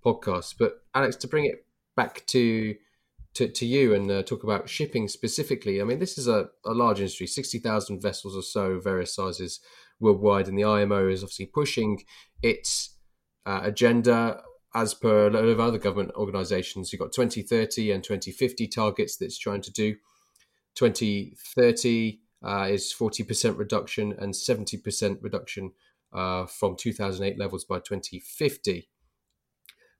podcast. 0.03 0.55
But 0.57 0.81
Alex, 0.95 1.15
to 1.17 1.27
bring 1.27 1.45
it 1.45 1.63
back 1.95 2.25
to 2.27 2.73
to, 3.37 3.47
to 3.47 3.65
you 3.67 3.93
and 3.93 4.09
uh, 4.09 4.23
talk 4.23 4.43
about 4.43 4.67
shipping 4.67 5.07
specifically. 5.07 5.79
I 5.79 5.83
mean, 5.83 5.99
this 5.99 6.17
is 6.17 6.27
a, 6.27 6.47
a 6.65 6.71
large 6.71 6.99
industry, 6.99 7.27
60,000 7.27 8.01
vessels 8.01 8.35
or 8.35 8.41
so, 8.41 8.79
various 8.79 9.13
sizes 9.13 9.59
worldwide. 9.99 10.47
And 10.47 10.57
the 10.57 10.63
IMO 10.63 11.07
is 11.07 11.21
obviously 11.21 11.45
pushing 11.45 12.03
its 12.41 12.97
uh, 13.45 13.59
agenda 13.61 14.41
as 14.73 14.95
per 14.95 15.27
a 15.27 15.29
lot 15.29 15.43
of 15.43 15.59
other 15.59 15.77
government 15.77 16.13
organizations. 16.15 16.91
You've 16.91 16.99
got 16.99 17.13
2030 17.13 17.91
and 17.91 18.03
2050 18.03 18.67
targets 18.69 19.17
that 19.17 19.25
it's 19.25 19.37
trying 19.37 19.61
to 19.61 19.71
do. 19.71 19.95
2030 20.73 22.19
uh, 22.43 22.67
is 22.71 22.91
40% 22.99 23.57
reduction 23.57 24.15
and 24.17 24.33
70% 24.33 25.17
reduction 25.21 25.73
uh, 26.11 26.47
from 26.47 26.75
2008 26.75 27.37
levels 27.37 27.65
by 27.65 27.77
2050. 27.77 28.89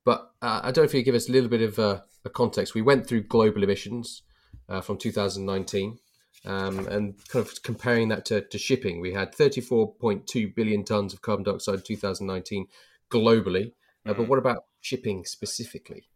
But 0.07 0.31
uh, 0.41 0.61
I 0.63 0.71
don't 0.71 0.83
know 0.83 0.83
if 0.83 0.93
you 0.93 1.03
give 1.03 1.15
us 1.15 1.27
a 1.27 1.33
little 1.33 1.49
bit 1.49 1.61
of 1.61 1.77
uh, 1.77 1.99
a 2.23 2.29
context. 2.29 2.73
We 2.73 2.81
went 2.81 3.05
through 3.05 3.23
global 3.23 3.61
emissions 3.61 4.21
uh, 4.69 4.79
from 4.79 4.97
2019 4.97 5.99
um, 6.45 6.87
and 6.87 7.15
kind 7.27 7.45
of 7.45 7.61
comparing 7.61 8.07
that 8.07 8.23
to, 8.27 8.39
to, 8.39 8.57
shipping. 8.57 9.01
We 9.01 9.11
had 9.11 9.35
34.2 9.35 10.55
billion 10.55 10.85
tons 10.85 11.11
of 11.11 11.21
carbon 11.21 11.43
dioxide 11.43 11.75
in 11.75 11.81
2019 11.81 12.67
globally. 13.11 13.73
Uh, 14.05 14.11
mm-hmm. 14.11 14.13
But 14.13 14.29
what 14.29 14.39
about 14.39 14.63
shipping 14.79 15.25
specifically? 15.25 16.07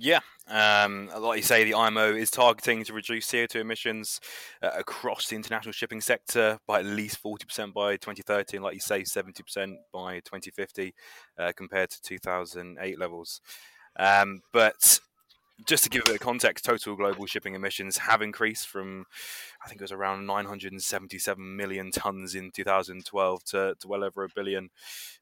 Yeah, 0.00 0.20
um, 0.48 1.10
like 1.18 1.38
you 1.38 1.42
say, 1.42 1.64
the 1.64 1.74
IMO 1.74 2.14
is 2.14 2.30
targeting 2.30 2.84
to 2.84 2.92
reduce 2.92 3.26
CO2 3.26 3.56
emissions 3.56 4.20
uh, 4.62 4.70
across 4.78 5.26
the 5.26 5.34
international 5.34 5.72
shipping 5.72 6.00
sector 6.00 6.60
by 6.68 6.78
at 6.78 6.86
least 6.86 7.20
40% 7.20 7.72
by 7.72 7.96
2030, 7.96 8.58
and 8.58 8.64
like 8.64 8.74
you 8.74 8.80
say, 8.80 9.02
70% 9.02 9.74
by 9.92 10.20
2050 10.20 10.94
uh, 11.36 11.52
compared 11.56 11.90
to 11.90 12.00
2008 12.02 12.96
levels. 12.96 13.40
Um, 13.98 14.42
but 14.52 15.00
just 15.66 15.82
to 15.82 15.90
give 15.90 16.02
a 16.02 16.04
bit 16.04 16.14
of 16.14 16.20
context, 16.20 16.64
total 16.64 16.94
global 16.94 17.26
shipping 17.26 17.54
emissions 17.54 17.98
have 17.98 18.22
increased 18.22 18.68
from, 18.68 19.04
I 19.64 19.68
think 19.68 19.80
it 19.80 19.84
was 19.84 19.92
around 19.92 20.26
977 20.26 21.56
million 21.56 21.90
tons 21.90 22.36
in 22.36 22.52
2012 22.52 23.44
to, 23.44 23.74
to 23.80 23.88
well 23.88 24.04
over 24.04 24.22
a 24.22 24.28
billion 24.34 24.70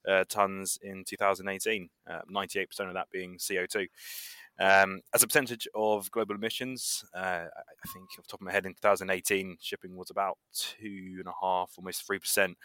uh, 0.06 0.24
tons 0.28 0.78
in 0.82 1.04
2018, 1.04 1.88
uh, 2.10 2.20
98% 2.30 2.80
of 2.80 2.94
that 2.94 3.10
being 3.10 3.38
CO2. 3.38 3.86
Um, 4.58 5.00
as 5.14 5.22
a 5.22 5.26
percentage 5.26 5.68
of 5.74 6.10
global 6.10 6.34
emissions, 6.34 7.04
uh, 7.14 7.44
I 7.48 7.88
think 7.92 8.06
off 8.18 8.26
the 8.26 8.30
top 8.30 8.40
of 8.40 8.46
my 8.46 8.52
head, 8.52 8.66
in 8.66 8.72
2018, 8.72 9.58
shipping 9.60 9.96
was 9.96 10.10
about 10.10 10.38
two 10.54 11.16
and 11.18 11.26
a 11.26 11.34
half, 11.40 11.72
almost 11.76 12.06
three 12.06 12.18
percent 12.18 12.56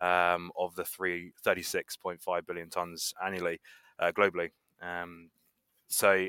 um, 0.00 0.50
of 0.58 0.74
the 0.74 0.84
three, 0.84 1.32
36.5 1.44 2.46
billion 2.46 2.70
tons 2.70 3.12
annually 3.24 3.60
uh, 3.98 4.12
globally. 4.12 4.50
Um, 4.80 5.30
so 5.88 6.26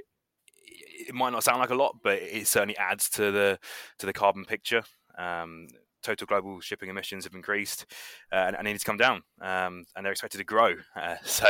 it 0.65 1.13
might 1.13 1.31
not 1.31 1.43
sound 1.43 1.59
like 1.59 1.69
a 1.69 1.75
lot, 1.75 1.97
but 2.03 2.21
it 2.21 2.47
certainly 2.47 2.77
adds 2.77 3.09
to 3.11 3.31
the 3.31 3.59
to 3.99 4.05
the 4.05 4.13
carbon 4.13 4.45
picture. 4.45 4.83
Um, 5.17 5.67
total 6.03 6.27
global 6.27 6.59
shipping 6.59 6.89
emissions 6.89 7.23
have 7.23 7.33
increased 7.33 7.85
uh, 8.31 8.35
and, 8.35 8.55
and, 8.55 8.65
need 8.65 8.79
to 8.79 8.85
come 8.85 8.97
down, 8.97 9.21
um, 9.41 9.85
and 9.95 10.05
they're 10.05 10.11
expected 10.11 10.37
to 10.37 10.43
grow. 10.43 10.75
Uh, 10.95 11.15
so 11.25 11.47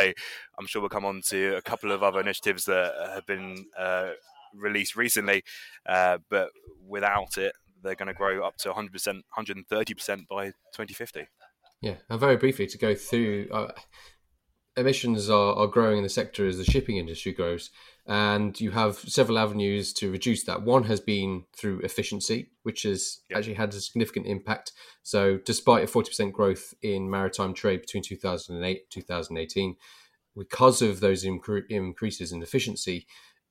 I'm 0.57 0.65
sure 0.65 0.81
we'll 0.81 0.89
come 0.89 1.05
on 1.05 1.21
to 1.27 1.57
a 1.57 1.61
couple 1.61 1.91
of 1.91 2.01
other 2.01 2.19
initiatives 2.19 2.65
that 2.65 2.93
have 3.13 3.25
been 3.27 3.65
uh, 3.77 4.11
released 4.55 4.95
recently, 4.95 5.43
uh, 5.85 6.17
but 6.29 6.49
without 6.87 7.37
it, 7.37 7.53
they're 7.83 7.95
going 7.95 8.07
to 8.07 8.13
grow 8.13 8.43
up 8.43 8.55
to 8.57 8.71
100%, 8.71 8.89
130% 9.37 10.27
by 10.27 10.45
2050. 10.45 11.27
Yeah, 11.81 11.95
and 12.09 12.19
very 12.19 12.37
briefly 12.37 12.65
to 12.67 12.77
go 12.77 12.95
through, 12.95 13.49
uh, 13.51 13.73
emissions 14.77 15.29
are, 15.29 15.53
are 15.55 15.67
growing 15.67 15.97
in 15.97 16.03
the 16.03 16.09
sector 16.09 16.47
as 16.47 16.57
the 16.57 16.63
shipping 16.63 16.97
industry 16.97 17.31
grows 17.31 17.69
and 18.05 18.59
you 18.59 18.71
have 18.71 18.97
several 18.97 19.39
avenues 19.39 19.93
to 19.93 20.11
reduce 20.11 20.43
that. 20.43 20.63
One 20.63 20.83
has 20.83 20.99
been 20.99 21.45
through 21.55 21.79
efficiency, 21.79 22.49
which 22.63 22.83
has 22.83 23.21
yep. 23.29 23.39
actually 23.39 23.53
had 23.53 23.73
a 23.73 23.79
significant 23.79 24.25
impact. 24.25 24.73
So, 25.03 25.37
despite 25.37 25.83
a 25.83 25.87
40% 25.87 26.33
growth 26.33 26.73
in 26.81 27.09
maritime 27.09 27.53
trade 27.53 27.81
between 27.81 28.03
2008 28.03 28.69
and 28.69 28.79
2018, 28.89 29.75
because 30.35 30.81
of 30.81 30.99
those 30.99 31.23
incre- 31.23 31.63
increases 31.69 32.31
in 32.31 32.41
efficiency, 32.41 33.07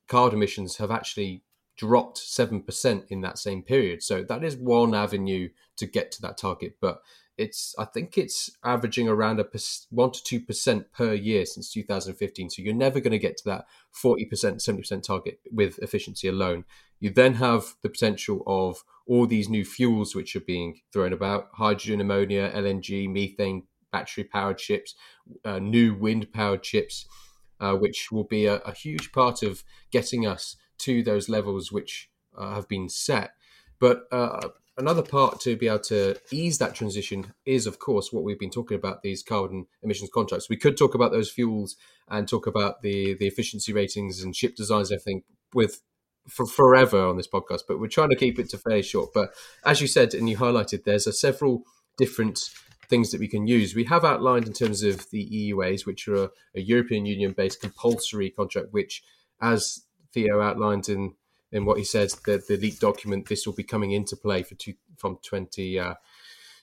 carbon 0.07 0.39
emissions 0.39 0.77
have 0.77 0.91
actually 0.91 1.45
dropped 1.79 2.19
7% 2.19 3.05
in 3.09 3.21
that 3.23 3.39
same 3.39 3.63
period. 3.63 4.03
So, 4.03 4.23
that 4.23 4.45
is 4.45 4.57
one 4.57 4.95
avenue 4.95 5.49
to 5.79 5.87
get 5.87 6.13
to 6.13 6.23
that 6.23 6.37
target. 6.37 6.77
But 6.79 7.01
it's 7.43 7.75
I 7.79 7.85
think 7.85 8.17
it's 8.17 8.51
averaging 8.65 9.09
around 9.09 9.41
a 9.41 9.47
one 9.91 10.13
to 10.13 10.23
two 10.25 10.41
percent 10.41 10.93
per 10.93 11.13
year 11.13 11.45
since 11.45 11.73
2015. 11.73 12.51
So 12.51 12.63
you're 12.63 12.75
never 12.75 13.01
going 13.01 13.13
to 13.13 13.19
get 13.19 13.37
to 13.39 13.45
that 13.47 13.67
40 13.91 14.25
percent, 14.27 14.63
70 14.63 14.83
percent 14.83 15.05
target 15.05 15.41
with 15.51 15.79
efficiency 15.81 16.29
alone. 16.29 16.65
You 17.01 17.11
then 17.11 17.35
have 17.35 17.75
the 17.83 17.89
potential 17.89 18.43
of 18.47 18.85
all 19.07 19.27
these 19.27 19.49
new 19.49 19.65
fuels 19.65 20.15
which 20.15 20.37
are 20.37 20.41
being 20.41 20.81
thrown 20.93 21.13
about: 21.13 21.49
hydrogen, 21.55 22.01
ammonia, 22.01 22.51
LNG, 22.55 23.11
methane, 23.11 23.65
battery 23.91 24.25
powered 24.25 24.61
ships, 24.61 24.95
uh, 25.45 25.59
new 25.59 25.95
wind 25.95 26.33
powered 26.33 26.65
ships, 26.65 27.07
uh, 27.61 27.75
which 27.75 28.11
will 28.11 28.25
be 28.25 28.47
a, 28.47 28.57
a, 28.57 28.73
huge 28.73 29.13
part 29.13 29.43
of 29.43 29.63
getting 29.91 30.27
us 30.27 30.57
to 30.79 31.03
those 31.03 31.29
levels 31.29 31.71
which 31.71 32.11
uh, 32.37 32.55
have 32.55 32.67
been 32.67 32.89
set. 32.89 33.33
But 33.79 34.05
uh, 34.11 34.49
another 34.77 35.03
part 35.03 35.41
to 35.41 35.57
be 35.57 35.69
able 35.69 35.81
to 35.81 36.17
ease 36.31 36.59
that 36.59 36.75
transition 36.75 37.33
is, 37.45 37.67
of 37.67 37.79
course, 37.79 38.13
what 38.13 38.25
we've 38.25 38.39
been 38.39 38.51
talking 38.51 38.77
about 38.77 39.03
these 39.03 39.23
carbon 39.23 39.67
emissions 39.83 40.11
contracts. 40.13 40.49
We 40.49 40.57
could 40.57 40.77
talk 40.77 40.95
about 40.95 41.13
those 41.13 41.31
fuels 41.31 41.77
and 42.09 42.29
talk 42.29 42.47
about 42.47 42.83
the 42.83 43.15
the 43.15 43.27
efficiency 43.27 43.73
ratings 43.73 44.23
and 44.23 44.35
ship 44.35 44.57
designs. 44.57 44.93
I 44.93 44.97
think 44.97 45.25
with 45.55 45.83
for 46.29 46.47
forever 46.47 47.05
on 47.07 47.17
this 47.17 47.29
podcast, 47.29 47.63
but 47.67 47.81
we're 47.81 47.89
trying 47.89 48.11
to 48.11 48.17
keep 48.17 48.39
it 48.39 48.49
to 48.51 48.59
fairly 48.59 48.83
short. 48.83 49.11
But 49.13 49.35
as 49.65 49.81
you 49.81 49.89
said 49.89 50.15
and 50.15 50.29
you 50.29 50.37
highlighted, 50.37 50.85
there's 50.85 51.07
a 51.07 51.13
several 51.13 51.65
different 51.99 52.51
things 52.89 53.11
that 53.11 53.21
we 53.21 53.29
can 53.29 53.47
use. 53.47 53.75
We 53.75 53.85
have 53.85 54.05
outlined 54.05 54.47
in 54.47 54.53
terms 54.53 54.83
of 54.83 55.11
the 55.11 55.27
EUAs, 55.27 55.87
which 55.87 56.07
are 56.09 56.25
a, 56.25 56.31
a 56.55 56.61
European 56.61 57.07
Union 57.07 57.33
based 57.33 57.61
compulsory 57.61 58.31
contract, 58.31 58.69
which, 58.71 59.03
as 59.41 59.85
Theo 60.13 60.41
outlined 60.41 60.89
in 60.89 61.15
in 61.53 61.65
what 61.65 61.79
he 61.79 61.85
says, 61.85 62.15
the, 62.27 62.43
the 62.49 62.57
leaked 62.57 62.81
document, 62.81 63.29
this 63.29 63.47
will 63.47 63.55
be 63.55 63.63
coming 63.63 63.93
into 63.93 64.17
play 64.17 64.43
for 64.43 64.55
two, 64.55 64.75
from 64.97 65.19
20, 65.23 65.79
uh, 65.79 65.95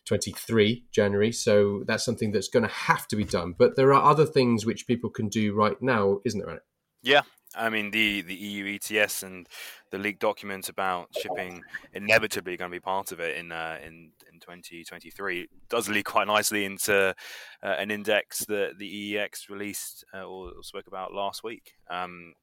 23 0.05 0.85
January. 0.91 1.31
So 1.31 1.83
that's 1.85 2.03
something 2.03 2.31
that's 2.31 2.47
going 2.47 2.63
to 2.63 2.73
have 2.73 3.07
to 3.09 3.15
be 3.15 3.23
done. 3.23 3.53
But 3.57 3.75
there 3.75 3.93
are 3.93 4.09
other 4.09 4.25
things 4.25 4.65
which 4.65 4.87
people 4.87 5.09
can 5.09 5.29
do 5.29 5.53
right 5.53 5.79
now, 5.81 6.19
isn't 6.25 6.43
there? 6.43 6.63
Yeah, 7.01 7.21
I 7.55 7.69
mean 7.69 7.91
the 7.91 8.21
the 8.21 8.35
EU 8.35 8.75
ETS 8.75 9.23
and 9.23 9.47
the 9.89 9.97
leaked 9.97 10.19
documents 10.19 10.69
about 10.69 11.09
shipping 11.19 11.63
inevitably 11.93 12.57
going 12.57 12.69
to 12.69 12.75
be 12.75 12.81
part 12.81 13.11
of 13.11 13.19
it 13.19 13.37
in 13.37 13.51
uh, 13.51 13.77
in 13.81 14.11
in 14.31 14.39
2023 14.39 15.47
does 15.69 15.89
lead 15.89 16.03
quite 16.03 16.27
nicely 16.27 16.65
into 16.65 17.15
uh, 17.63 17.65
an 17.65 17.89
index 17.89 18.45
that 18.45 18.77
the 18.77 19.15
EEX 19.15 19.49
released 19.49 20.03
uh, 20.13 20.23
or, 20.23 20.51
spoke 20.61 20.87
about 20.87 21.13
last 21.13 21.43
week. 21.43 21.73
Um, 21.89 22.33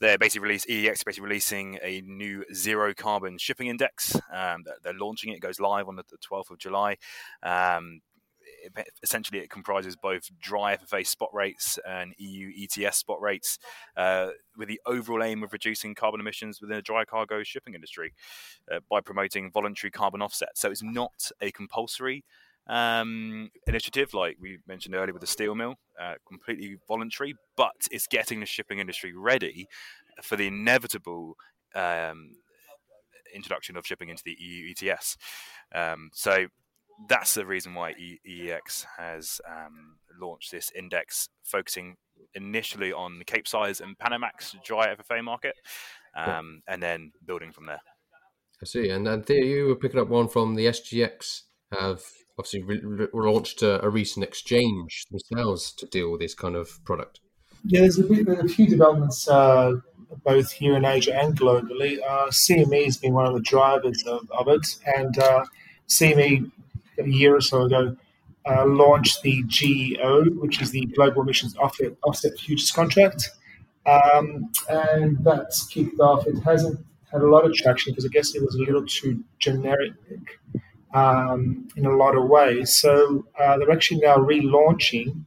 they're 0.00 0.18
basically 0.18 0.46
released 0.48 0.68
EEX 0.68 1.04
basically 1.04 1.28
releasing 1.28 1.78
a 1.82 2.00
new 2.02 2.44
zero 2.52 2.94
carbon 2.94 3.38
shipping 3.38 3.68
index. 3.68 4.14
Um, 4.32 4.64
they're 4.82 4.94
launching 4.94 5.32
it. 5.32 5.36
It 5.36 5.40
goes 5.40 5.60
live 5.60 5.88
on 5.88 5.96
the 5.96 6.04
12th 6.04 6.50
of 6.50 6.58
July. 6.58 6.96
Um, 7.42 8.00
essentially 9.02 9.40
it 9.40 9.50
comprises 9.50 9.96
both 9.96 10.30
dry 10.40 10.76
FFA 10.76 11.06
spot 11.06 11.30
rates 11.32 11.78
and 11.86 12.14
EU 12.18 12.50
ETS 12.56 12.98
spot 12.98 13.20
rates, 13.20 13.58
uh, 13.96 14.28
with 14.56 14.68
the 14.68 14.80
overall 14.86 15.22
aim 15.22 15.42
of 15.42 15.52
reducing 15.52 15.94
carbon 15.94 16.20
emissions 16.20 16.60
within 16.60 16.76
the 16.76 16.82
dry 16.82 17.04
cargo 17.04 17.42
shipping 17.42 17.74
industry 17.74 18.12
uh, 18.72 18.80
by 18.90 19.00
promoting 19.00 19.50
voluntary 19.50 19.90
carbon 19.90 20.22
offsets. 20.22 20.60
So 20.60 20.70
it's 20.70 20.82
not 20.82 21.30
a 21.40 21.50
compulsory 21.52 22.24
um, 22.66 23.50
initiative 23.66 24.14
like 24.14 24.36
we 24.40 24.58
mentioned 24.66 24.94
earlier 24.94 25.12
with 25.12 25.20
the 25.20 25.26
steel 25.26 25.54
mill, 25.54 25.74
uh, 26.00 26.14
completely 26.26 26.76
voluntary, 26.88 27.34
but 27.56 27.88
it's 27.90 28.06
getting 28.06 28.40
the 28.40 28.46
shipping 28.46 28.78
industry 28.78 29.12
ready 29.14 29.68
for 30.22 30.36
the 30.36 30.46
inevitable. 30.46 31.36
Um, 31.74 32.36
introduction 33.34 33.76
of 33.76 33.84
shipping 33.84 34.08
into 34.08 34.22
the 34.24 34.36
EU 34.38 34.72
ETS. 34.72 35.16
Um, 35.74 36.10
so 36.14 36.46
that's 37.08 37.34
the 37.34 37.44
reason 37.44 37.74
why 37.74 37.94
EEX 37.94 38.86
has 38.96 39.40
um, 39.48 39.96
launched 40.20 40.52
this 40.52 40.70
index, 40.76 41.28
focusing 41.42 41.96
initially 42.34 42.92
on 42.92 43.18
the 43.18 43.24
Capesize 43.24 43.80
and 43.80 43.98
Panamax 43.98 44.54
dry 44.64 44.94
FFA 44.94 45.22
market, 45.22 45.54
um, 46.16 46.62
and 46.68 46.82
then 46.82 47.12
building 47.26 47.52
from 47.52 47.66
there. 47.66 47.80
I 48.62 48.66
see. 48.66 48.90
And 48.90 49.06
then 49.06 49.22
Theo, 49.22 49.42
you 49.42 49.66
were 49.66 49.76
picking 49.76 50.00
up 50.00 50.08
one 50.08 50.28
from 50.28 50.54
the 50.54 50.66
SGX 50.66 51.42
have 51.72 52.02
obviously 52.38 52.62
re- 52.62 53.08
launched 53.12 53.62
a, 53.62 53.84
a, 53.84 53.88
recent 53.88 54.24
exchange 54.24 55.06
themselves 55.10 55.72
to 55.72 55.86
deal 55.86 56.10
with 56.10 56.20
this 56.20 56.34
kind 56.34 56.56
of 56.56 56.84
product. 56.84 57.20
Yeah, 57.64 57.80
there's 57.80 57.98
a, 57.98 58.04
bit, 58.04 58.26
a 58.28 58.48
few 58.48 58.66
developments 58.66 59.28
uh, 59.28 59.74
both 60.24 60.52
here 60.52 60.76
in 60.76 60.84
Asia 60.84 61.16
and 61.16 61.38
globally. 61.38 61.98
Uh, 62.06 62.26
CME 62.26 62.84
has 62.84 62.96
been 62.98 63.14
one 63.14 63.26
of 63.26 63.34
the 63.34 63.40
drivers 63.40 64.02
of, 64.06 64.30
of 64.30 64.48
it, 64.48 64.66
and 64.96 65.18
uh, 65.18 65.44
CME 65.88 66.50
a 66.98 67.08
year 67.08 67.36
or 67.36 67.40
so 67.40 67.62
ago, 67.62 67.96
uh, 68.46 68.66
launched 68.66 69.22
the 69.22 69.42
GEO, 69.46 70.24
which 70.36 70.60
is 70.60 70.70
the 70.70 70.86
Global 70.86 71.22
Emissions 71.22 71.56
Offset, 71.56 71.96
offset 72.04 72.38
Futures 72.38 72.70
Contract. 72.70 73.30
Um, 73.86 74.50
and 74.68 75.22
that's 75.24 75.66
kicked 75.66 76.00
off. 76.00 76.26
It 76.26 76.38
hasn't 76.40 76.84
had 77.12 77.22
a 77.22 77.28
lot 77.28 77.44
of 77.44 77.54
traction 77.54 77.92
because 77.92 78.04
I 78.04 78.08
guess 78.08 78.34
it 78.34 78.42
was 78.42 78.54
a 78.54 78.58
little 78.58 78.84
too 78.86 79.22
generic 79.38 79.92
um, 80.94 81.68
in 81.76 81.84
a 81.84 81.94
lot 81.94 82.16
of 82.16 82.24
ways. 82.28 82.74
So 82.74 83.26
uh, 83.38 83.58
they're 83.58 83.70
actually 83.70 84.00
now 84.00 84.16
relaunching 84.16 85.24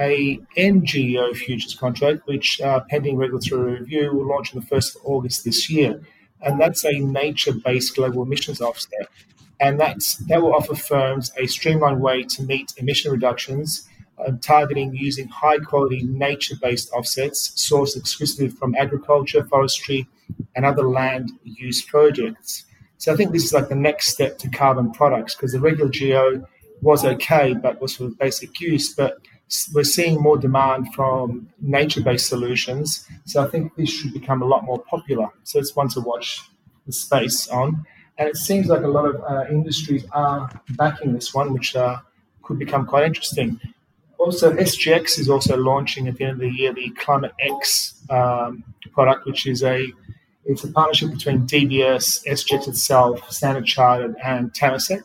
a 0.00 0.40
N-GEO 0.56 1.34
futures 1.34 1.74
contract, 1.74 2.22
which, 2.26 2.60
uh, 2.60 2.80
pending 2.88 3.16
regulatory 3.16 3.80
review, 3.80 4.12
will 4.12 4.28
launch 4.28 4.54
on 4.54 4.60
the 4.60 4.66
1st 4.66 4.96
of 4.96 5.02
August 5.04 5.44
this 5.44 5.68
year. 5.68 6.00
And 6.40 6.60
that's 6.60 6.84
a 6.84 7.00
nature 7.00 7.52
based 7.52 7.96
global 7.96 8.22
emissions 8.22 8.60
offset 8.60 9.08
and 9.60 9.80
that's, 9.80 10.16
that 10.26 10.40
will 10.40 10.54
offer 10.54 10.74
firms 10.74 11.32
a 11.36 11.46
streamlined 11.46 12.00
way 12.00 12.22
to 12.22 12.42
meet 12.42 12.72
emission 12.76 13.10
reductions 13.10 13.88
uh, 14.18 14.32
targeting 14.40 14.94
using 14.94 15.28
high 15.28 15.58
quality 15.58 16.02
nature 16.04 16.54
based 16.60 16.90
offsets 16.92 17.50
sourced 17.56 17.96
exclusively 17.96 18.48
from 18.48 18.74
agriculture, 18.74 19.44
forestry, 19.44 20.08
and 20.56 20.64
other 20.64 20.88
land 20.88 21.30
use 21.44 21.82
projects. 21.82 22.64
So 22.98 23.12
I 23.12 23.16
think 23.16 23.32
this 23.32 23.44
is 23.44 23.52
like 23.52 23.68
the 23.68 23.76
next 23.76 24.08
step 24.08 24.38
to 24.38 24.50
carbon 24.50 24.90
products 24.90 25.34
because 25.34 25.52
the 25.52 25.60
regular 25.60 25.90
geo 25.90 26.46
was 26.82 27.04
okay, 27.04 27.54
but 27.54 27.80
was 27.80 27.96
for 27.96 28.08
basic 28.08 28.60
use. 28.60 28.92
But 28.94 29.18
we're 29.72 29.84
seeing 29.84 30.20
more 30.20 30.36
demand 30.36 30.92
from 30.94 31.48
nature 31.60 32.02
based 32.02 32.28
solutions. 32.28 33.08
So 33.24 33.42
I 33.42 33.48
think 33.48 33.74
this 33.76 33.88
should 33.88 34.12
become 34.12 34.42
a 34.42 34.46
lot 34.46 34.64
more 34.64 34.80
popular. 34.80 35.28
So 35.44 35.58
it's 35.58 35.74
one 35.74 35.88
to 35.90 36.00
watch 36.00 36.42
the 36.86 36.92
space 36.92 37.48
on. 37.48 37.86
And 38.18 38.28
it 38.28 38.36
seems 38.36 38.66
like 38.66 38.82
a 38.82 38.88
lot 38.88 39.06
of 39.06 39.22
uh, 39.22 39.44
industries 39.48 40.04
are 40.12 40.50
backing 40.70 41.12
this 41.12 41.32
one, 41.32 41.52
which 41.52 41.76
uh, 41.76 41.98
could 42.42 42.58
become 42.58 42.84
quite 42.84 43.04
interesting. 43.04 43.60
Also, 44.18 44.52
SGX 44.52 45.20
is 45.20 45.28
also 45.30 45.56
launching 45.56 46.08
at 46.08 46.16
the 46.16 46.24
end 46.24 46.32
of 46.32 46.38
the 46.40 46.50
year 46.50 46.74
the 46.74 46.90
Climate 46.90 47.32
X 47.38 48.02
um, 48.10 48.64
product, 48.92 49.24
which 49.26 49.46
is 49.46 49.62
a 49.62 49.86
it's 50.48 50.64
a 50.64 50.72
partnership 50.72 51.10
between 51.10 51.46
DBS, 51.46 52.26
SGX 52.26 52.68
itself, 52.68 53.30
Standard 53.30 53.66
Chartered, 53.66 54.16
and 54.24 54.52
Temasek. 54.54 55.04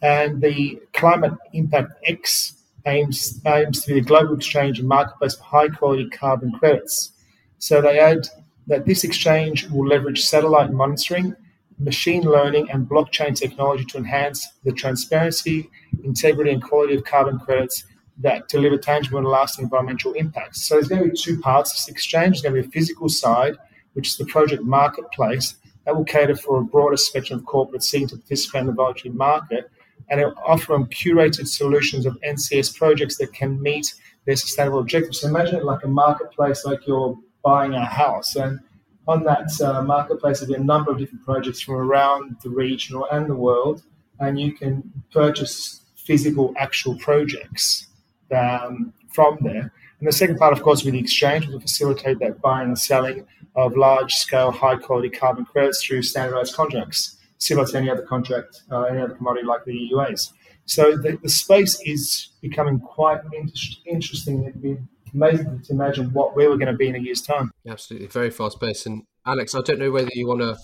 And 0.00 0.40
the 0.40 0.80
Climate 0.94 1.34
Impact 1.52 1.92
X 2.06 2.54
aims 2.86 3.40
aims 3.46 3.82
to 3.82 3.92
be 3.92 3.98
a 3.98 4.02
global 4.02 4.34
exchange 4.34 4.78
and 4.78 4.88
marketplace 4.88 5.34
for 5.34 5.42
high 5.42 5.68
quality 5.68 6.08
carbon 6.08 6.52
credits. 6.52 7.12
So 7.58 7.82
they 7.82 7.98
add 7.98 8.28
that 8.68 8.86
this 8.86 9.02
exchange 9.04 9.68
will 9.68 9.86
leverage 9.86 10.22
satellite 10.22 10.72
monitoring 10.72 11.34
machine 11.80 12.22
learning 12.22 12.70
and 12.70 12.88
blockchain 12.88 13.34
technology 13.34 13.84
to 13.86 13.98
enhance 13.98 14.46
the 14.64 14.72
transparency, 14.72 15.68
integrity, 16.04 16.52
and 16.52 16.62
quality 16.62 16.94
of 16.94 17.04
carbon 17.04 17.38
credits 17.38 17.84
that 18.18 18.48
deliver 18.48 18.76
tangible 18.76 19.18
and 19.18 19.26
lasting 19.26 19.64
environmental 19.64 20.12
impacts. 20.12 20.62
So 20.66 20.74
there's 20.74 20.88
going 20.88 21.02
to 21.02 21.10
be 21.10 21.16
two 21.16 21.40
parts. 21.40 21.70
to 21.70 21.76
This 21.76 21.88
exchange 21.88 22.42
There's 22.42 22.42
going 22.42 22.54
to 22.54 22.62
be 22.62 22.68
a 22.68 22.70
physical 22.70 23.08
side, 23.08 23.56
which 23.94 24.08
is 24.08 24.16
the 24.16 24.24
project 24.26 24.62
marketplace 24.62 25.56
that 25.84 25.96
will 25.96 26.04
cater 26.04 26.36
for 26.36 26.58
a 26.58 26.64
broader 26.64 26.96
spectrum 26.96 27.40
of 27.40 27.44
corporates 27.46 27.84
seeking 27.84 28.08
to 28.08 28.16
participate 28.16 28.60
in 28.60 28.66
the 28.66 28.72
voluntary 28.72 29.14
market, 29.14 29.70
and 30.08 30.20
it 30.20 30.26
will 30.26 30.42
offer 30.46 30.72
them 30.72 30.86
curated 30.86 31.46
solutions 31.46 32.06
of 32.06 32.18
NCS 32.20 32.76
projects 32.76 33.16
that 33.18 33.32
can 33.32 33.60
meet 33.60 33.94
their 34.26 34.36
sustainable 34.36 34.80
objectives. 34.80 35.20
So 35.20 35.28
imagine 35.28 35.56
it 35.56 35.64
like 35.64 35.84
a 35.84 35.88
marketplace, 35.88 36.64
like 36.64 36.86
you're 36.86 37.18
buying 37.42 37.72
a 37.72 37.84
house, 37.84 38.36
and 38.36 38.60
on 39.08 39.24
that 39.24 39.50
uh, 39.60 39.82
marketplace, 39.82 40.40
there'll 40.40 40.54
be 40.54 40.60
a 40.60 40.64
number 40.64 40.92
of 40.92 40.98
different 40.98 41.24
projects 41.24 41.60
from 41.60 41.74
around 41.74 42.36
the 42.42 42.50
region 42.50 42.96
or, 42.96 43.12
and 43.12 43.28
the 43.28 43.34
world, 43.34 43.82
and 44.20 44.38
you 44.38 44.52
can 44.52 44.92
purchase 45.12 45.80
physical, 45.96 46.54
actual 46.58 46.96
projects 46.98 47.88
um, 48.30 48.92
from 49.08 49.38
there. 49.40 49.72
And 49.98 50.08
the 50.08 50.12
second 50.12 50.38
part, 50.38 50.52
of 50.52 50.62
course, 50.62 50.84
with 50.84 50.94
the 50.94 51.00
exchange 51.00 51.46
will 51.46 51.60
facilitate 51.60 52.18
that 52.20 52.40
buying 52.40 52.68
and 52.68 52.78
selling 52.78 53.26
of 53.56 53.76
large 53.76 54.12
scale, 54.12 54.50
high 54.50 54.76
quality 54.76 55.10
carbon 55.10 55.44
credits 55.44 55.84
through 55.84 56.02
standardized 56.02 56.54
contracts, 56.54 57.18
similar 57.38 57.66
to 57.66 57.76
any 57.76 57.90
other 57.90 58.02
contract, 58.02 58.62
uh, 58.70 58.82
any 58.82 59.00
other 59.00 59.14
commodity 59.14 59.46
like 59.46 59.64
the 59.64 59.90
EUAs. 59.92 60.32
So 60.66 60.96
the, 60.96 61.18
the 61.22 61.28
space 61.28 61.80
is 61.84 62.28
becoming 62.40 62.78
quite 62.78 63.20
inter- 63.32 63.54
interesting. 63.86 64.44
It'd 64.44 64.62
be 64.62 64.76
amazing 65.12 65.62
to 65.62 65.72
imagine 65.72 66.12
what 66.12 66.36
where 66.36 66.48
we're 66.48 66.56
going 66.56 66.72
to 66.72 66.76
be 66.76 66.88
in 66.88 66.94
a 66.94 66.98
year's 66.98 67.22
time. 67.22 67.50
Absolutely, 67.66 68.08
very 68.08 68.30
fast 68.30 68.60
pace. 68.60 68.86
And 68.86 69.02
Alex, 69.26 69.54
I 69.54 69.60
don't 69.62 69.78
know 69.78 69.90
whether 69.90 70.10
you 70.12 70.28
want 70.28 70.40
to 70.40 70.56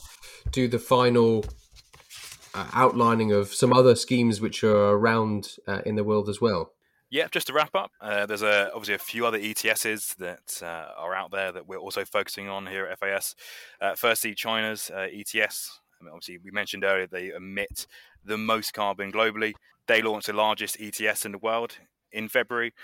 do 0.52 0.68
the 0.68 0.78
final 0.78 1.44
uh, 2.54 2.66
outlining 2.72 3.32
of 3.32 3.52
some 3.52 3.72
other 3.72 3.94
schemes 3.94 4.40
which 4.40 4.62
are 4.64 4.90
around 4.90 5.56
uh, 5.66 5.82
in 5.84 5.96
the 5.96 6.04
world 6.04 6.28
as 6.28 6.40
well. 6.40 6.72
Yeah, 7.08 7.28
just 7.30 7.46
to 7.46 7.52
wrap 7.52 7.74
up, 7.74 7.92
uh, 8.00 8.26
there's 8.26 8.42
a, 8.42 8.70
obviously 8.74 8.94
a 8.94 8.98
few 8.98 9.26
other 9.26 9.38
ETSs 9.38 10.16
that 10.16 10.60
uh, 10.60 10.90
are 10.96 11.14
out 11.14 11.30
there 11.30 11.52
that 11.52 11.68
we're 11.68 11.78
also 11.78 12.04
focusing 12.04 12.48
on 12.48 12.66
here 12.66 12.86
at 12.86 12.98
FIS. 12.98 13.36
Uh, 13.80 13.94
firstly, 13.94 14.34
China's 14.34 14.90
uh, 14.92 15.06
ETS. 15.12 15.80
I 16.00 16.04
mean, 16.04 16.12
obviously, 16.12 16.38
we 16.38 16.50
mentioned 16.50 16.84
earlier 16.84 17.06
they 17.06 17.30
emit 17.30 17.86
the 18.24 18.36
most 18.36 18.74
carbon 18.74 19.12
globally. 19.12 19.54
They 19.86 20.02
launched 20.02 20.26
the 20.26 20.32
largest 20.32 20.78
ETS 20.80 21.24
in 21.24 21.32
the 21.32 21.38
world 21.38 21.78
in 22.10 22.28
February 22.28 22.74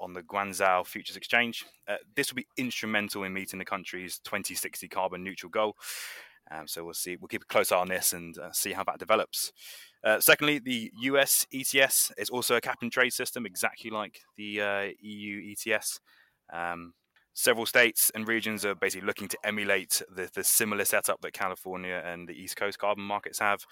on 0.00 0.14
the 0.14 0.22
Guangzhou 0.22 0.86
Futures 0.86 1.16
Exchange. 1.16 1.64
Uh, 1.86 1.96
this 2.16 2.30
will 2.30 2.36
be 2.36 2.46
instrumental 2.56 3.22
in 3.22 3.32
meeting 3.32 3.58
the 3.58 3.64
country's 3.64 4.18
2060 4.24 4.88
carbon 4.88 5.22
neutral 5.22 5.50
goal. 5.50 5.76
Um, 6.50 6.66
so 6.66 6.84
we'll 6.84 6.94
see. 6.94 7.16
We'll 7.16 7.28
keep 7.28 7.42
a 7.42 7.46
close 7.46 7.70
eye 7.70 7.78
on 7.78 7.88
this 7.88 8.12
and 8.12 8.36
uh, 8.38 8.50
see 8.52 8.72
how 8.72 8.82
that 8.84 8.98
develops. 8.98 9.52
Uh, 10.02 10.20
secondly, 10.20 10.58
the 10.58 10.90
US 11.02 11.46
ETS 11.52 12.12
is 12.16 12.30
also 12.30 12.56
a 12.56 12.60
cap 12.60 12.78
and 12.82 12.90
trade 12.90 13.12
system, 13.12 13.44
exactly 13.46 13.90
like 13.90 14.20
the 14.36 14.60
uh, 14.60 14.88
EU 15.00 15.52
ETS. 15.52 16.00
Um, 16.52 16.94
several 17.34 17.66
states 17.66 18.10
and 18.14 18.26
regions 18.26 18.64
are 18.64 18.74
basically 18.74 19.06
looking 19.06 19.28
to 19.28 19.38
emulate 19.44 20.02
the, 20.14 20.28
the 20.34 20.44
similar 20.44 20.84
setup 20.84 21.20
that 21.20 21.32
California 21.32 22.02
and 22.04 22.28
the 22.28 22.34
East 22.34 22.56
Coast 22.56 22.78
carbon 22.78 23.04
markets 23.04 23.38
have. 23.38 23.64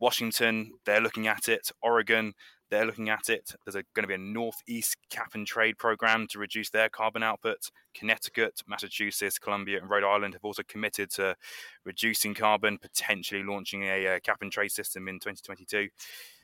Washington, 0.00 0.72
they're 0.84 1.00
looking 1.00 1.26
at 1.26 1.48
it. 1.48 1.70
Oregon, 1.82 2.34
they're 2.74 2.84
looking 2.84 3.08
at 3.08 3.28
it. 3.28 3.52
There's 3.64 3.76
a, 3.76 3.84
going 3.94 4.02
to 4.02 4.08
be 4.08 4.14
a 4.14 4.18
Northeast 4.18 4.96
cap 5.08 5.30
and 5.34 5.46
trade 5.46 5.78
program 5.78 6.26
to 6.28 6.38
reduce 6.38 6.70
their 6.70 6.88
carbon 6.88 7.22
output. 7.22 7.70
Connecticut, 7.94 8.62
Massachusetts, 8.66 9.38
Columbia, 9.38 9.78
and 9.78 9.88
Rhode 9.88 10.04
Island 10.04 10.34
have 10.34 10.44
also 10.44 10.62
committed 10.66 11.10
to 11.12 11.36
reducing 11.84 12.34
carbon, 12.34 12.78
potentially 12.78 13.44
launching 13.44 13.84
a, 13.84 14.06
a 14.06 14.20
cap 14.20 14.38
and 14.42 14.50
trade 14.50 14.72
system 14.72 15.06
in 15.06 15.16
2022. 15.16 15.88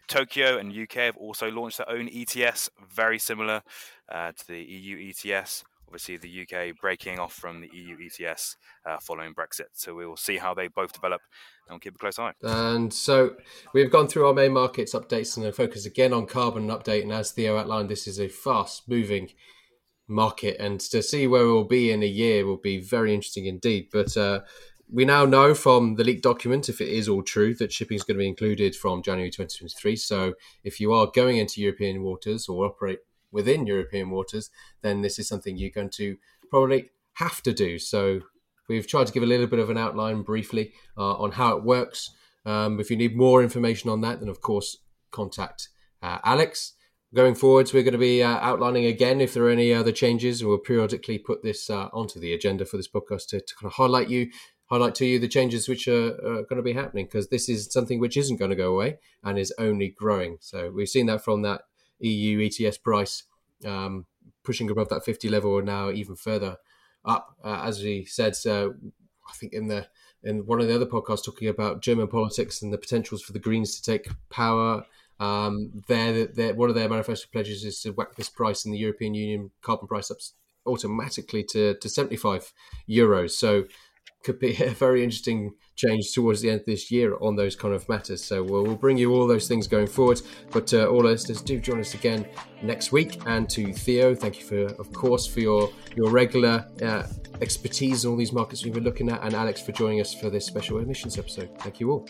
Tokyo 0.06 0.58
and 0.58 0.72
UK 0.72 0.94
have 0.94 1.16
also 1.16 1.50
launched 1.50 1.78
their 1.78 1.90
own 1.90 2.08
ETS, 2.12 2.70
very 2.94 3.18
similar 3.18 3.62
uh, 4.08 4.32
to 4.32 4.46
the 4.46 4.60
EU 4.60 5.10
ETS 5.10 5.64
obviously 5.90 6.16
the 6.16 6.42
UK 6.42 6.76
breaking 6.80 7.18
off 7.18 7.32
from 7.32 7.60
the 7.60 7.68
EU 7.72 7.96
ETS 8.00 8.56
uh, 8.86 8.98
following 9.00 9.34
Brexit. 9.34 9.70
So 9.72 9.94
we 9.94 10.06
will 10.06 10.16
see 10.16 10.36
how 10.36 10.54
they 10.54 10.68
both 10.68 10.92
develop 10.92 11.20
and 11.66 11.74
we'll 11.74 11.80
keep 11.80 11.96
a 11.96 11.98
close 11.98 12.18
eye. 12.18 12.32
And 12.42 12.94
so 12.94 13.34
we've 13.74 13.90
gone 13.90 14.06
through 14.06 14.28
our 14.28 14.34
main 14.34 14.52
markets 14.52 14.94
updates 14.94 15.36
and 15.36 15.44
then 15.44 15.52
focus 15.52 15.86
again 15.86 16.12
on 16.12 16.26
carbon 16.26 16.68
update. 16.68 17.02
And 17.02 17.12
as 17.12 17.32
Theo 17.32 17.56
outlined, 17.56 17.88
this 17.88 18.06
is 18.06 18.20
a 18.20 18.28
fast 18.28 18.88
moving 18.88 19.30
market 20.06 20.56
and 20.60 20.80
to 20.80 21.02
see 21.02 21.26
where 21.26 21.44
we'll 21.44 21.64
be 21.64 21.90
in 21.90 22.02
a 22.02 22.06
year 22.06 22.46
will 22.46 22.56
be 22.56 22.80
very 22.80 23.12
interesting 23.12 23.46
indeed. 23.46 23.88
But 23.92 24.16
uh, 24.16 24.40
we 24.88 25.04
now 25.04 25.24
know 25.24 25.54
from 25.54 25.96
the 25.96 26.04
leaked 26.04 26.22
document, 26.22 26.68
if 26.68 26.80
it 26.80 26.88
is 26.88 27.08
all 27.08 27.22
true, 27.22 27.54
that 27.56 27.72
shipping 27.72 27.96
is 27.96 28.04
going 28.04 28.16
to 28.16 28.22
be 28.22 28.28
included 28.28 28.76
from 28.76 29.02
January 29.02 29.30
2023. 29.30 29.96
So 29.96 30.34
if 30.62 30.78
you 30.80 30.92
are 30.92 31.10
going 31.12 31.38
into 31.38 31.60
European 31.60 32.02
waters 32.02 32.48
or 32.48 32.64
operate 32.64 33.00
within 33.32 33.66
European 33.66 34.10
waters, 34.10 34.50
then 34.82 35.02
this 35.02 35.18
is 35.18 35.28
something 35.28 35.56
you're 35.56 35.70
going 35.70 35.90
to 35.90 36.16
probably 36.50 36.90
have 37.14 37.42
to 37.42 37.52
do. 37.52 37.78
So 37.78 38.20
we've 38.68 38.86
tried 38.86 39.06
to 39.06 39.12
give 39.12 39.22
a 39.22 39.26
little 39.26 39.46
bit 39.46 39.58
of 39.58 39.70
an 39.70 39.78
outline 39.78 40.22
briefly 40.22 40.72
uh, 40.96 41.14
on 41.14 41.32
how 41.32 41.56
it 41.56 41.64
works. 41.64 42.10
Um, 42.46 42.80
if 42.80 42.90
you 42.90 42.96
need 42.96 43.16
more 43.16 43.42
information 43.42 43.90
on 43.90 44.00
that, 44.02 44.20
then 44.20 44.28
of 44.28 44.40
course 44.40 44.76
contact 45.10 45.68
uh, 46.02 46.18
Alex. 46.24 46.74
Going 47.12 47.34
forwards, 47.34 47.74
we're 47.74 47.82
going 47.82 47.92
to 47.92 47.98
be 47.98 48.22
uh, 48.22 48.38
outlining 48.38 48.84
again 48.84 49.20
if 49.20 49.34
there 49.34 49.42
are 49.44 49.50
any 49.50 49.74
other 49.74 49.90
changes. 49.90 50.44
We'll 50.44 50.58
periodically 50.58 51.18
put 51.18 51.42
this 51.42 51.68
uh, 51.68 51.88
onto 51.92 52.20
the 52.20 52.32
agenda 52.32 52.64
for 52.64 52.76
this 52.76 52.88
podcast 52.88 53.26
to, 53.30 53.40
to, 53.40 53.54
kind 53.56 53.66
of 53.66 53.72
highlight 53.72 54.08
you, 54.08 54.30
highlight 54.66 54.94
to 54.96 55.06
you 55.06 55.18
the 55.18 55.26
changes 55.26 55.68
which 55.68 55.88
are, 55.88 56.12
are 56.24 56.44
going 56.44 56.56
to 56.56 56.62
be 56.62 56.72
happening 56.72 57.06
because 57.06 57.28
this 57.28 57.48
is 57.48 57.72
something 57.72 57.98
which 57.98 58.16
isn't 58.16 58.36
going 58.36 58.52
to 58.52 58.56
go 58.56 58.72
away 58.72 58.98
and 59.24 59.40
is 59.40 59.52
only 59.58 59.88
growing. 59.88 60.36
So 60.40 60.70
we've 60.72 60.88
seen 60.88 61.06
that 61.06 61.24
from 61.24 61.42
that 61.42 61.62
EU 62.00 62.40
ETS 62.40 62.78
price 62.78 63.24
um, 63.64 64.06
pushing 64.42 64.70
above 64.70 64.88
that 64.88 65.04
50 65.04 65.28
level 65.28 65.58
and 65.58 65.66
now 65.66 65.90
even 65.90 66.16
further 66.16 66.56
up. 67.04 67.36
Uh, 67.44 67.62
as 67.64 67.82
we 67.82 68.04
said, 68.04 68.34
uh, 68.46 68.68
I 68.68 69.32
think 69.34 69.52
in 69.52 69.68
the 69.68 69.86
in 70.22 70.46
one 70.46 70.60
of 70.60 70.68
the 70.68 70.74
other 70.74 70.86
podcasts 70.86 71.24
talking 71.24 71.48
about 71.48 71.80
German 71.80 72.08
politics 72.08 72.60
and 72.60 72.72
the 72.72 72.78
potentials 72.78 73.22
for 73.22 73.32
the 73.32 73.38
Greens 73.38 73.76
to 73.76 73.82
take 73.82 74.08
power. 74.28 74.84
Um, 75.18 75.82
their, 75.86 76.54
one 76.54 76.70
of 76.70 76.74
their 76.74 76.88
manifesto 76.88 77.28
pledges 77.30 77.64
is 77.64 77.80
to 77.82 77.90
whack 77.90 78.16
this 78.16 78.28
price 78.28 78.64
in 78.64 78.72
the 78.72 78.78
European 78.78 79.14
Union 79.14 79.50
carbon 79.62 79.86
price 79.86 80.10
up 80.10 80.18
automatically 80.66 81.42
to, 81.44 81.74
to 81.74 81.88
75 81.88 82.52
euros. 82.88 83.32
So 83.32 83.64
could 84.22 84.38
be 84.38 84.56
a 84.62 84.70
very 84.70 85.02
interesting 85.02 85.54
change 85.76 86.12
towards 86.12 86.40
the 86.40 86.50
end 86.50 86.60
of 86.60 86.66
this 86.66 86.90
year 86.90 87.16
on 87.20 87.36
those 87.36 87.56
kind 87.56 87.74
of 87.74 87.88
matters. 87.88 88.22
So 88.22 88.42
we'll, 88.42 88.64
we'll 88.64 88.76
bring 88.76 88.98
you 88.98 89.12
all 89.14 89.26
those 89.26 89.48
things 89.48 89.66
going 89.66 89.86
forward. 89.86 90.20
But 90.50 90.72
uh, 90.74 90.88
all 90.88 91.02
listeners, 91.02 91.40
do 91.40 91.58
join 91.58 91.80
us 91.80 91.94
again 91.94 92.26
next 92.62 92.92
week. 92.92 93.20
And 93.26 93.48
to 93.50 93.72
Theo, 93.72 94.14
thank 94.14 94.40
you 94.40 94.44
for, 94.44 94.74
of 94.74 94.92
course, 94.92 95.26
for 95.26 95.40
your 95.40 95.70
your 95.96 96.10
regular 96.10 96.66
uh, 96.82 97.04
expertise 97.40 98.04
in 98.04 98.10
all 98.10 98.16
these 98.16 98.32
markets 98.32 98.64
we've 98.64 98.74
been 98.74 98.84
looking 98.84 99.10
at, 99.10 99.22
and 99.22 99.34
Alex 99.34 99.60
for 99.60 99.72
joining 99.72 100.00
us 100.00 100.14
for 100.14 100.30
this 100.30 100.46
special 100.46 100.78
emissions 100.78 101.18
episode. 101.18 101.50
Thank 101.58 101.80
you 101.80 101.90
all. 101.90 102.08